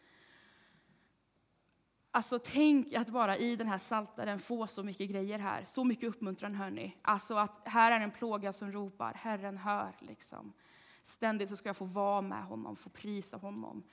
Alltså 2.12 2.39
tänk 2.39 2.93
att 2.93 3.10
bara 3.10 3.38
i 3.38 3.56
den 3.56 3.67
här 3.67 3.78
saltaren 3.78 4.39
få 4.39 4.67
så 4.67 4.84
mycket 4.84 5.10
grejer 5.10 5.39
här, 5.39 5.65
så 5.65 5.84
mycket 5.84 6.10
uppmuntran 6.10 6.56
hörni. 6.56 6.97
Alltså 7.02 7.36
att 7.36 7.62
här 7.65 7.91
är 7.91 7.99
en 7.99 8.12
plåga 8.12 8.54
som 8.54 8.71
ropar, 8.71 9.13
Herren 9.13 9.58
hör 9.58 9.95
liksom. 9.99 10.54
Ständigt 11.04 11.49
så 11.49 11.56
ska 11.56 11.69
jag 11.69 11.78
få 11.78 11.86
vara 11.86 12.21
med 12.21 12.43
honom, 12.43 12.76
få 12.76 12.89
prisa 12.89 13.38
honom. 13.38 13.84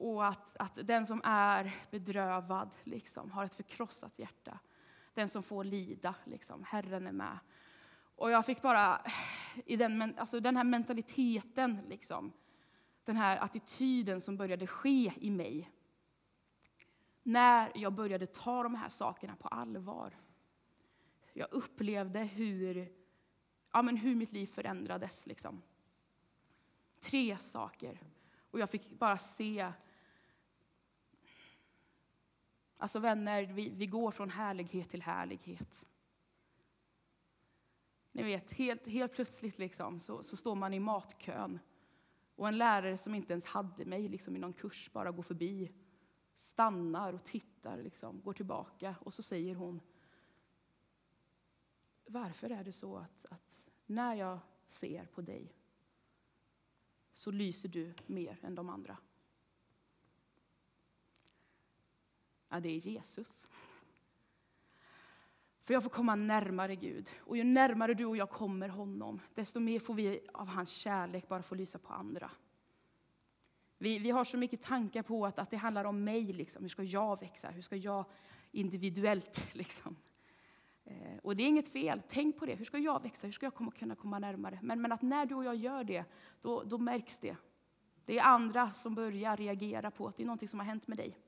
Och 0.00 0.26
att, 0.26 0.56
att 0.56 0.78
den 0.86 1.06
som 1.06 1.20
är 1.24 1.76
bedrövad 1.90 2.74
liksom, 2.84 3.30
har 3.30 3.44
ett 3.44 3.54
förkrossat 3.54 4.18
hjärta. 4.18 4.58
Den 5.14 5.28
som 5.28 5.42
får 5.42 5.64
lida, 5.64 6.14
liksom, 6.24 6.64
Herren 6.64 7.06
är 7.06 7.12
med. 7.12 7.38
Och 8.16 8.30
jag 8.30 8.46
fick 8.46 8.62
bara, 8.62 9.00
i 9.66 9.76
den, 9.76 10.18
alltså 10.18 10.40
den 10.40 10.56
här 10.56 10.64
mentaliteten, 10.64 11.80
liksom, 11.88 12.32
den 13.04 13.16
här 13.16 13.38
attityden 13.38 14.20
som 14.20 14.36
började 14.36 14.66
ske 14.66 15.12
i 15.20 15.30
mig 15.30 15.70
när 17.22 17.72
jag 17.74 17.92
började 17.92 18.26
ta 18.26 18.62
de 18.62 18.74
här 18.74 18.88
sakerna 18.88 19.36
på 19.36 19.48
allvar. 19.48 20.18
Jag 21.32 21.48
upplevde 21.50 22.20
hur, 22.20 22.92
ja, 23.72 23.82
men 23.82 23.96
hur 23.96 24.14
mitt 24.14 24.32
liv 24.32 24.46
förändrades. 24.46 25.26
Liksom. 25.26 25.62
Tre 27.00 27.38
saker. 27.38 28.00
Och 28.50 28.60
jag 28.60 28.70
fick 28.70 28.90
bara 28.90 29.18
se 29.18 29.72
Alltså 32.80 32.98
vänner, 32.98 33.42
vi, 33.42 33.68
vi 33.68 33.86
går 33.86 34.10
från 34.10 34.30
härlighet 34.30 34.90
till 34.90 35.02
härlighet. 35.02 35.86
Ni 38.12 38.22
vet, 38.22 38.52
helt, 38.52 38.86
helt 38.86 39.12
plötsligt 39.12 39.58
liksom, 39.58 40.00
så, 40.00 40.22
så 40.22 40.36
står 40.36 40.54
man 40.54 40.74
i 40.74 40.80
matkön 40.80 41.58
och 42.34 42.48
en 42.48 42.58
lärare 42.58 42.98
som 42.98 43.14
inte 43.14 43.32
ens 43.32 43.44
hade 43.44 43.84
mig 43.84 44.08
liksom, 44.08 44.36
i 44.36 44.38
någon 44.38 44.52
kurs 44.52 44.90
bara 44.92 45.10
går 45.10 45.22
förbi 45.22 45.72
stannar 46.34 47.12
och 47.12 47.24
tittar, 47.24 47.82
liksom, 47.82 48.20
går 48.22 48.32
tillbaka 48.32 48.96
och 49.00 49.14
så 49.14 49.22
säger 49.22 49.54
hon 49.54 49.80
Varför 52.06 52.50
är 52.50 52.64
det 52.64 52.72
så 52.72 52.96
att, 52.96 53.26
att 53.30 53.60
när 53.86 54.14
jag 54.14 54.38
ser 54.66 55.04
på 55.04 55.20
dig 55.20 55.54
så 57.12 57.30
lyser 57.30 57.68
du 57.68 57.94
mer 58.06 58.38
än 58.42 58.54
de 58.54 58.68
andra? 58.68 58.96
Ja, 62.48 62.60
det 62.60 62.68
är 62.68 62.78
Jesus. 62.78 63.48
För 65.64 65.74
jag 65.74 65.82
får 65.82 65.90
komma 65.90 66.14
närmare 66.14 66.76
Gud. 66.76 67.10
Och 67.20 67.36
ju 67.36 67.44
närmare 67.44 67.94
du 67.94 68.04
och 68.04 68.16
jag 68.16 68.30
kommer 68.30 68.68
honom, 68.68 69.20
desto 69.34 69.60
mer 69.60 69.80
får 69.80 69.94
vi 69.94 70.20
av 70.32 70.48
hans 70.48 70.70
kärlek 70.70 71.28
bara 71.28 71.42
få 71.42 71.54
lysa 71.54 71.78
på 71.78 71.92
andra. 71.92 72.30
Vi, 73.78 73.98
vi 73.98 74.10
har 74.10 74.24
så 74.24 74.36
mycket 74.36 74.62
tankar 74.62 75.02
på 75.02 75.26
att, 75.26 75.38
att 75.38 75.50
det 75.50 75.56
handlar 75.56 75.84
om 75.84 76.04
mig. 76.04 76.32
Liksom. 76.32 76.62
Hur 76.62 76.68
ska 76.68 76.82
jag 76.82 77.20
växa? 77.20 77.48
Hur 77.50 77.62
ska 77.62 77.76
jag 77.76 78.04
individuellt? 78.50 79.48
Liksom. 79.54 79.96
Eh, 80.84 81.18
och 81.22 81.36
det 81.36 81.42
är 81.42 81.48
inget 81.48 81.68
fel. 81.68 82.02
Tänk 82.08 82.38
på 82.38 82.46
det. 82.46 82.54
Hur 82.54 82.64
ska 82.64 82.78
jag 82.78 83.02
växa? 83.02 83.26
Hur 83.26 83.32
ska 83.32 83.46
jag 83.46 83.54
komma, 83.54 83.70
kunna 83.70 83.94
komma 83.94 84.18
närmare? 84.18 84.58
Men, 84.62 84.80
men 84.80 84.92
att 84.92 85.02
när 85.02 85.26
du 85.26 85.34
och 85.34 85.44
jag 85.44 85.56
gör 85.56 85.84
det, 85.84 86.04
då, 86.40 86.62
då 86.62 86.78
märks 86.78 87.18
det. 87.18 87.36
Det 88.04 88.18
är 88.18 88.22
andra 88.22 88.72
som 88.72 88.94
börjar 88.94 89.36
reagera 89.36 89.90
på 89.90 90.06
att 90.06 90.16
det 90.16 90.22
är 90.22 90.26
något 90.26 90.50
som 90.50 90.60
har 90.60 90.66
hänt 90.66 90.86
med 90.86 90.98
dig. 90.98 91.18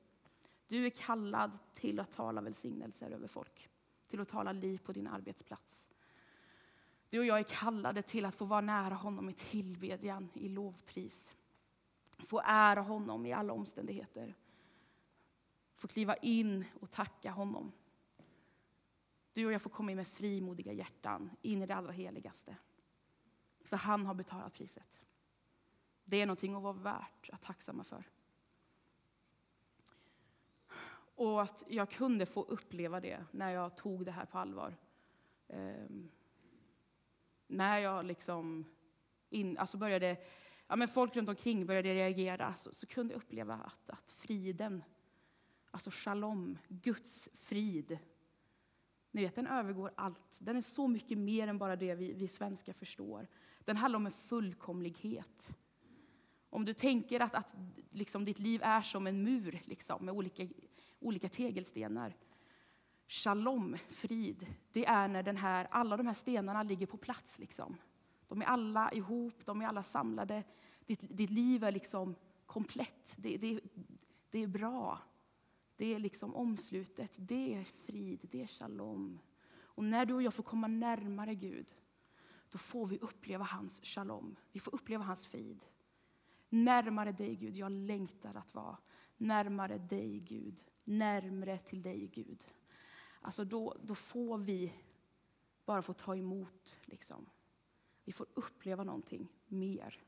Du 0.70 0.86
är 0.86 0.90
kallad 0.90 1.58
till 1.74 2.00
att 2.00 2.12
tala 2.12 2.40
välsignelser 2.40 3.10
över 3.10 3.28
folk, 3.28 3.68
till 4.08 4.20
att 4.20 4.28
tala 4.28 4.52
liv 4.52 4.78
på 4.78 4.92
din 4.92 5.06
arbetsplats. 5.06 5.90
Du 7.08 7.18
och 7.18 7.24
jag 7.24 7.38
är 7.38 7.42
kallade 7.42 8.02
till 8.02 8.24
att 8.24 8.34
få 8.34 8.44
vara 8.44 8.60
nära 8.60 8.94
honom 8.94 9.28
i 9.28 9.32
tillbedjan, 9.32 10.30
i 10.34 10.48
lovpris. 10.48 11.32
Få 12.18 12.42
ära 12.44 12.80
honom 12.80 13.26
i 13.26 13.32
alla 13.32 13.52
omständigheter. 13.52 14.34
Få 15.74 15.88
kliva 15.88 16.16
in 16.16 16.64
och 16.80 16.90
tacka 16.90 17.30
honom. 17.30 17.72
Du 19.32 19.46
och 19.46 19.52
jag 19.52 19.62
får 19.62 19.70
komma 19.70 19.90
in 19.90 19.96
med 19.96 20.08
frimodiga 20.08 20.72
hjärtan 20.72 21.30
in 21.42 21.62
i 21.62 21.66
det 21.66 21.74
allra 21.74 21.92
heligaste. 21.92 22.56
För 23.64 23.76
han 23.76 24.06
har 24.06 24.14
betalat 24.14 24.52
priset. 24.52 25.00
Det 26.04 26.20
är 26.20 26.26
någonting 26.26 26.54
att 26.54 26.62
vara 26.62 26.72
värt 26.72 27.30
att 27.32 27.42
tacksamma 27.42 27.84
för. 27.84 28.04
Och 31.20 31.42
att 31.42 31.64
jag 31.68 31.90
kunde 31.90 32.26
få 32.26 32.42
uppleva 32.42 33.00
det 33.00 33.24
när 33.30 33.50
jag 33.50 33.76
tog 33.76 34.04
det 34.04 34.10
här 34.10 34.24
på 34.24 34.38
allvar. 34.38 34.76
Um, 35.46 36.10
när 37.46 37.78
jag 37.78 38.04
liksom 38.04 38.64
in, 39.30 39.58
alltså 39.58 39.78
började, 39.78 40.16
ja 40.66 40.76
men 40.76 40.88
folk 40.88 41.16
runt 41.16 41.28
omkring 41.28 41.66
började 41.66 41.94
reagera, 41.94 42.54
så, 42.54 42.72
så 42.72 42.86
kunde 42.86 43.14
jag 43.14 43.18
uppleva 43.18 43.54
att, 43.54 43.90
att 43.90 44.10
friden, 44.10 44.82
alltså 45.70 45.90
shalom, 45.92 46.58
Guds 46.68 47.28
frid, 47.34 47.98
ni 49.10 49.22
vet, 49.22 49.34
den 49.34 49.46
övergår 49.46 49.92
allt. 49.94 50.20
Den 50.38 50.56
är 50.56 50.62
så 50.62 50.88
mycket 50.88 51.18
mer 51.18 51.48
än 51.48 51.58
bara 51.58 51.76
det 51.76 51.94
vi, 51.94 52.12
vi 52.12 52.28
svenskar 52.28 52.72
förstår. 52.72 53.26
Den 53.58 53.76
handlar 53.76 53.96
om 53.96 54.06
en 54.06 54.12
fullkomlighet. 54.12 55.56
Om 56.50 56.64
du 56.64 56.74
tänker 56.74 57.22
att, 57.22 57.34
att 57.34 57.54
liksom 57.90 58.24
ditt 58.24 58.38
liv 58.38 58.60
är 58.64 58.82
som 58.82 59.06
en 59.06 59.22
mur 59.22 59.62
liksom, 59.64 60.04
med 60.04 60.14
olika, 60.14 60.48
olika 61.00 61.28
tegelstenar. 61.28 62.16
Shalom, 63.06 63.76
frid, 63.90 64.46
det 64.72 64.86
är 64.86 65.08
när 65.08 65.22
den 65.22 65.36
här, 65.36 65.68
alla 65.70 65.96
de 65.96 66.06
här 66.06 66.14
stenarna 66.14 66.62
ligger 66.62 66.86
på 66.86 66.96
plats. 66.96 67.38
Liksom. 67.38 67.76
De 68.28 68.42
är 68.42 68.46
alla 68.46 68.92
ihop, 68.92 69.46
de 69.46 69.62
är 69.62 69.66
alla 69.66 69.82
samlade. 69.82 70.44
Ditt, 70.86 71.00
ditt 71.02 71.30
liv 71.30 71.64
är 71.64 71.72
liksom 71.72 72.14
komplett. 72.46 73.12
Det, 73.16 73.36
det, 73.36 73.60
det 74.30 74.38
är 74.38 74.46
bra. 74.46 74.98
Det 75.76 75.94
är 75.94 75.98
liksom 75.98 76.34
omslutet. 76.34 77.14
Det 77.16 77.54
är 77.54 77.64
frid, 77.64 78.28
det 78.30 78.42
är 78.42 78.46
shalom. 78.46 79.18
Och 79.58 79.84
när 79.84 80.06
du 80.06 80.14
och 80.14 80.22
jag 80.22 80.34
får 80.34 80.42
komma 80.42 80.66
närmare 80.66 81.34
Gud, 81.34 81.74
då 82.50 82.58
får 82.58 82.86
vi 82.86 82.98
uppleva 82.98 83.44
hans 83.44 83.80
shalom. 83.84 84.36
Vi 84.52 84.60
får 84.60 84.74
uppleva 84.74 85.04
hans 85.04 85.26
frid. 85.26 85.64
Närmare 86.48 87.12
dig 87.12 87.36
Gud, 87.36 87.56
jag 87.56 87.72
längtar 87.72 88.34
att 88.34 88.54
vara. 88.54 88.76
Närmare 89.16 89.78
dig 89.78 90.20
Gud, 90.20 90.64
närmre 90.84 91.58
till 91.58 91.82
dig 91.82 92.06
Gud. 92.06 92.44
Alltså 93.20 93.44
då, 93.44 93.76
då 93.82 93.94
får 93.94 94.38
vi 94.38 94.72
bara 95.64 95.82
få 95.82 95.92
ta 95.92 96.16
emot. 96.16 96.78
Liksom. 96.84 97.26
Vi 98.04 98.12
får 98.12 98.26
uppleva 98.34 98.84
någonting 98.84 99.28
mer. 99.46 100.02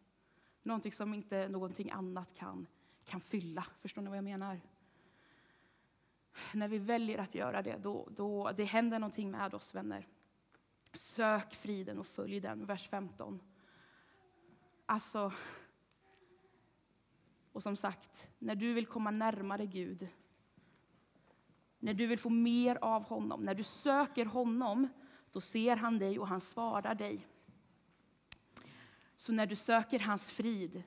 Någonting 0.62 0.92
som 0.92 1.14
inte 1.14 1.48
någonting 1.48 1.90
annat 1.90 2.34
kan, 2.34 2.66
kan 3.04 3.20
fylla. 3.20 3.66
Förstår 3.80 4.02
ni 4.02 4.08
vad 4.08 4.18
jag 4.18 4.24
menar? 4.24 4.60
När 6.54 6.68
vi 6.68 6.78
väljer 6.78 7.18
att 7.18 7.34
göra 7.34 7.62
det, 7.62 7.76
då, 7.76 8.08
då 8.10 8.52
det 8.52 8.64
händer 8.64 8.98
någonting 8.98 9.30
med 9.30 9.54
oss 9.54 9.74
vänner. 9.74 10.08
Sök 10.92 11.54
friden 11.54 11.98
och 11.98 12.06
följ 12.06 12.40
den, 12.40 12.66
vers 12.66 12.88
15. 12.88 13.40
Alltså, 14.86 15.32
och 17.52 17.62
som 17.62 17.76
sagt, 17.76 18.28
när 18.38 18.54
du 18.54 18.74
vill 18.74 18.86
komma 18.86 19.10
närmare 19.10 19.66
Gud, 19.66 20.08
när 21.82 21.94
du 21.94 22.06
vill 22.06 22.18
få 22.18 22.28
mer 22.28 22.78
av 22.80 23.04
honom, 23.04 23.40
när 23.44 23.54
du 23.54 23.62
söker 23.62 24.24
honom, 24.24 24.88
då 25.32 25.40
ser 25.40 25.76
han 25.76 25.98
dig 25.98 26.18
och 26.18 26.28
han 26.28 26.40
svarar 26.40 26.94
dig. 26.94 27.26
Så 29.16 29.32
när 29.32 29.46
du 29.46 29.56
söker 29.56 29.98
hans 29.98 30.30
frid, 30.30 30.82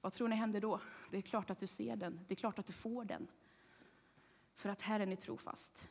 vad 0.00 0.12
tror 0.12 0.28
ni 0.28 0.36
händer 0.36 0.60
då? 0.60 0.80
Det 1.10 1.16
är 1.16 1.22
klart 1.22 1.50
att 1.50 1.58
du 1.58 1.66
ser 1.66 1.96
den, 1.96 2.20
det 2.28 2.34
är 2.34 2.36
klart 2.36 2.58
att 2.58 2.66
du 2.66 2.72
får 2.72 3.04
den. 3.04 3.26
För 4.56 4.68
att 4.68 4.82
Herren 4.82 5.12
är 5.12 5.16
trofast. 5.16 5.88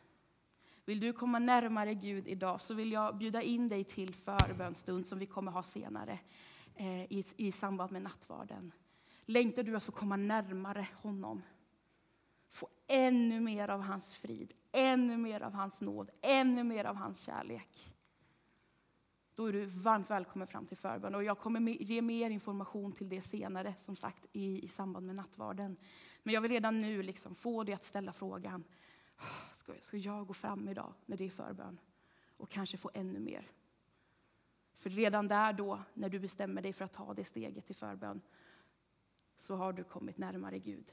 Vill 0.86 1.00
du 1.00 1.14
komma 1.14 1.40
närmare 1.40 1.94
Gud 1.94 2.28
idag 2.28 2.62
så 2.62 2.74
vill 2.74 2.92
jag 2.92 3.18
bjuda 3.18 3.42
in 3.42 3.70
dig 3.70 3.84
till 3.84 4.14
förbönstund 4.14 5.06
som 5.06 5.20
vi 5.20 5.26
kommer 5.26 5.52
ha 5.52 5.64
senare 5.64 6.20
eh, 6.76 7.04
i, 7.04 7.26
i 7.38 7.52
samband 7.52 7.92
med 7.92 8.02
nattvarden. 8.02 8.72
Längtar 9.26 9.64
du 9.64 9.76
att 9.76 9.84
få 9.84 9.92
komma 9.92 10.16
närmare 10.16 10.88
honom? 11.02 11.42
Få 12.50 12.68
ännu 12.88 13.40
mer 13.40 13.70
av 13.70 13.82
hans 13.82 14.16
frid, 14.16 14.54
ännu 14.72 15.18
mer 15.18 15.42
av 15.42 15.54
hans 15.54 15.82
nåd, 15.82 16.10
ännu 16.22 16.64
mer 16.64 16.86
av 16.86 16.96
hans 16.96 17.20
kärlek. 17.22 17.90
Då 19.36 19.46
är 19.46 19.54
du 19.54 19.66
varmt 19.66 20.10
välkommen 20.10 20.48
fram 20.48 20.66
till 20.66 20.78
förbön. 20.78 21.16
Och 21.16 21.24
jag 21.24 21.40
kommer 21.40 21.60
ge 21.70 22.02
mer 22.02 22.30
information 22.30 22.92
till 22.92 23.10
det 23.10 23.22
senare, 23.22 23.76
som 23.78 23.96
sagt, 23.96 24.26
i, 24.32 24.66
i 24.66 24.68
samband 24.68 25.06
med 25.06 25.16
nattvarden. 25.16 25.78
Men 26.24 26.34
jag 26.34 26.42
vill 26.42 26.52
redan 26.52 26.82
nu 26.82 27.04
liksom 27.04 27.36
få 27.36 27.64
dig 27.64 27.76
att 27.76 27.84
ställa 27.84 28.14
frågan, 28.14 28.64
ska, 29.54 29.74
ska 29.80 29.98
jag 29.98 30.28
gå 30.28 30.34
fram 30.34 30.70
idag 30.70 30.94
när 31.06 31.18
det 31.18 31.26
är 31.26 31.30
förbön? 31.30 31.80
Och 32.38 32.50
kanske 32.50 32.78
få 32.78 32.92
ännu 32.94 33.20
mer. 33.20 33.48
För 34.78 34.90
redan 34.90 35.28
där 35.28 35.54
då, 35.54 35.84
när 35.94 36.10
du 36.10 36.20
bestämmer 36.20 36.62
dig 36.62 36.74
för 36.74 36.86
att 36.86 36.94
ta 36.94 37.14
det 37.14 37.26
steget 37.26 37.66
till 37.66 37.76
förbön, 37.76 38.22
så 39.38 39.56
har 39.56 39.74
du 39.74 39.84
kommit 39.84 40.18
närmare 40.18 40.60
Gud. 40.60 40.92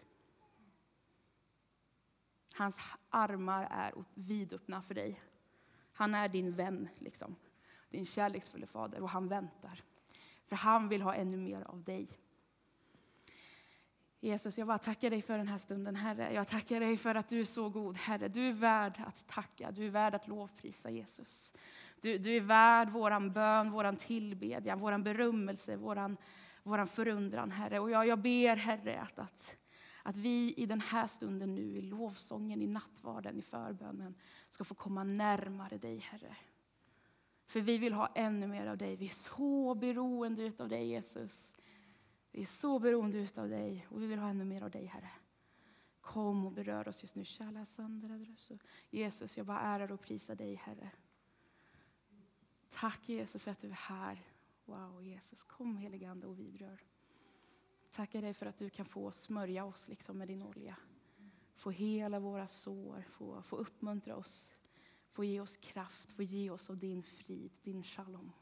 Hans 2.57 2.79
armar 3.11 3.69
är 3.71 3.95
vidöppna 4.15 4.83
för 4.83 4.95
dig. 4.95 5.21
Han 5.93 6.15
är 6.15 6.29
din 6.29 6.53
vän, 6.53 6.89
liksom. 6.99 7.37
din 7.91 8.07
kärleksfulla 8.07 8.67
fader, 8.67 9.03
och 9.03 9.11
han 9.11 9.29
väntar. 9.29 9.83
För 10.47 10.57
han 10.57 10.89
vill 10.89 11.03
ha 11.03 11.15
ännu 11.15 11.37
mer 11.37 11.63
av 11.63 11.83
dig. 11.83 12.09
Jesus, 14.21 14.59
jag 14.59 14.67
bara 14.67 14.79
tackar 14.79 15.11
dig 15.11 15.23
för 15.23 15.39
den 15.39 15.49
här 15.49 15.59
stunden, 15.59 15.97
Herre. 15.97 16.33
Jag 16.35 16.49
tackar 16.49 16.81
dig 16.81 16.97
för 16.97 17.15
att 17.15 17.29
du 17.29 17.41
är 17.41 17.45
så 17.45 17.69
god, 17.69 17.97
Herre. 17.97 18.29
Du 18.29 18.49
är 18.49 18.53
värd 18.53 19.03
att 19.07 19.29
tacka, 19.29 19.71
du 19.71 19.87
är 19.87 19.91
värd 19.91 20.15
att 20.15 20.29
lovprisa 20.29 20.91
Jesus. 20.91 21.53
Du, 22.01 22.19
du 22.19 22.37
är 22.37 22.41
värd 22.41 22.91
våran 22.91 23.33
bön, 23.33 23.71
våran 23.71 23.97
tillbedjan, 23.97 24.79
våran 24.79 25.03
berömmelse, 25.03 25.77
våran, 25.77 26.17
våran 26.63 26.87
förundran, 26.87 27.51
Herre. 27.51 27.81
Och 27.81 27.91
jag, 27.91 28.07
jag 28.07 28.19
ber, 28.19 28.57
Herre, 28.57 29.01
att, 29.01 29.19
att, 29.19 29.57
att 30.07 30.17
vi 30.17 30.55
i 30.57 30.67
den 30.67 30.81
här 30.81 31.07
stunden 31.07 31.55
nu, 31.55 31.77
i 31.77 31.81
lovsången, 31.81 32.63
i 32.63 32.67
nattvarden, 32.67 33.39
i 33.39 33.43
förbönen, 33.43 34.15
ska 34.51 34.65
få 34.65 34.75
komma 34.75 35.05
närmare 35.05 35.79
dig, 35.79 35.99
Herre. 35.99 36.37
För 37.47 37.61
vi 37.61 37.79
vill 37.79 37.93
ha 37.93 38.07
ännu 38.15 38.47
mer 38.47 38.67
av 38.67 38.79
dig. 38.79 38.97
Vi 38.97 39.07
är 39.07 39.11
så 39.11 39.75
beroende 39.75 40.53
av 40.59 40.69
dig, 40.69 40.87
Jesus. 40.87 41.53
Vi 42.31 42.41
är 42.41 42.45
så 42.45 42.79
beroende 42.79 43.29
av 43.37 43.49
dig 43.49 43.87
och 43.91 44.03
vi 44.03 44.07
vill 44.07 44.19
ha 44.19 44.29
ännu 44.29 44.45
mer 44.45 44.63
av 44.63 44.71
dig, 44.71 44.87
Herre. 44.87 45.11
Kom 46.01 46.47
och 46.47 46.53
berör 46.53 46.89
oss 46.89 47.03
just 47.03 47.17
nu. 47.17 47.25
Jesus, 48.91 49.37
jag 49.37 49.47
bara 49.47 49.61
ärar 49.61 49.93
och 49.93 50.01
prisar 50.01 50.35
dig, 50.35 50.55
Herre. 50.55 50.91
Tack 52.71 53.09
Jesus 53.09 53.43
för 53.43 53.51
att 53.51 53.61
du 53.61 53.69
är 53.69 53.73
här. 53.73 54.23
Wow, 54.65 55.05
Jesus, 55.05 55.43
kom 55.43 55.77
heligande 55.77 56.27
och 56.27 56.39
vidrör. 56.39 56.81
Tackar 57.91 58.23
dig 58.23 58.35
för 58.35 58.47
att 58.47 58.59
du 58.59 58.71
kan 58.71 58.87
få 58.87 59.11
smörja 59.11 59.65
oss 59.65 59.89
liksom 59.89 60.19
med 60.19 60.29
din 60.29 60.43
olja. 60.43 60.77
Få 61.55 61.71
hela 61.71 62.21
våra 62.21 62.49
sår, 62.49 63.05
få, 63.11 63.43
få 63.43 63.57
uppmuntra 63.57 64.17
oss, 64.17 64.53
få 65.11 65.25
ge 65.25 65.41
oss 65.41 65.57
kraft, 65.57 66.11
få 66.11 66.23
ge 66.23 66.51
oss 66.51 66.71
av 66.71 66.79
din 66.79 67.03
frid, 67.03 67.53
din 67.63 67.85
shalom. 67.85 68.33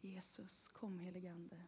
Jesus, 0.00 0.68
kom 0.68 0.98
helige 0.98 1.32
Ande. 1.32 1.64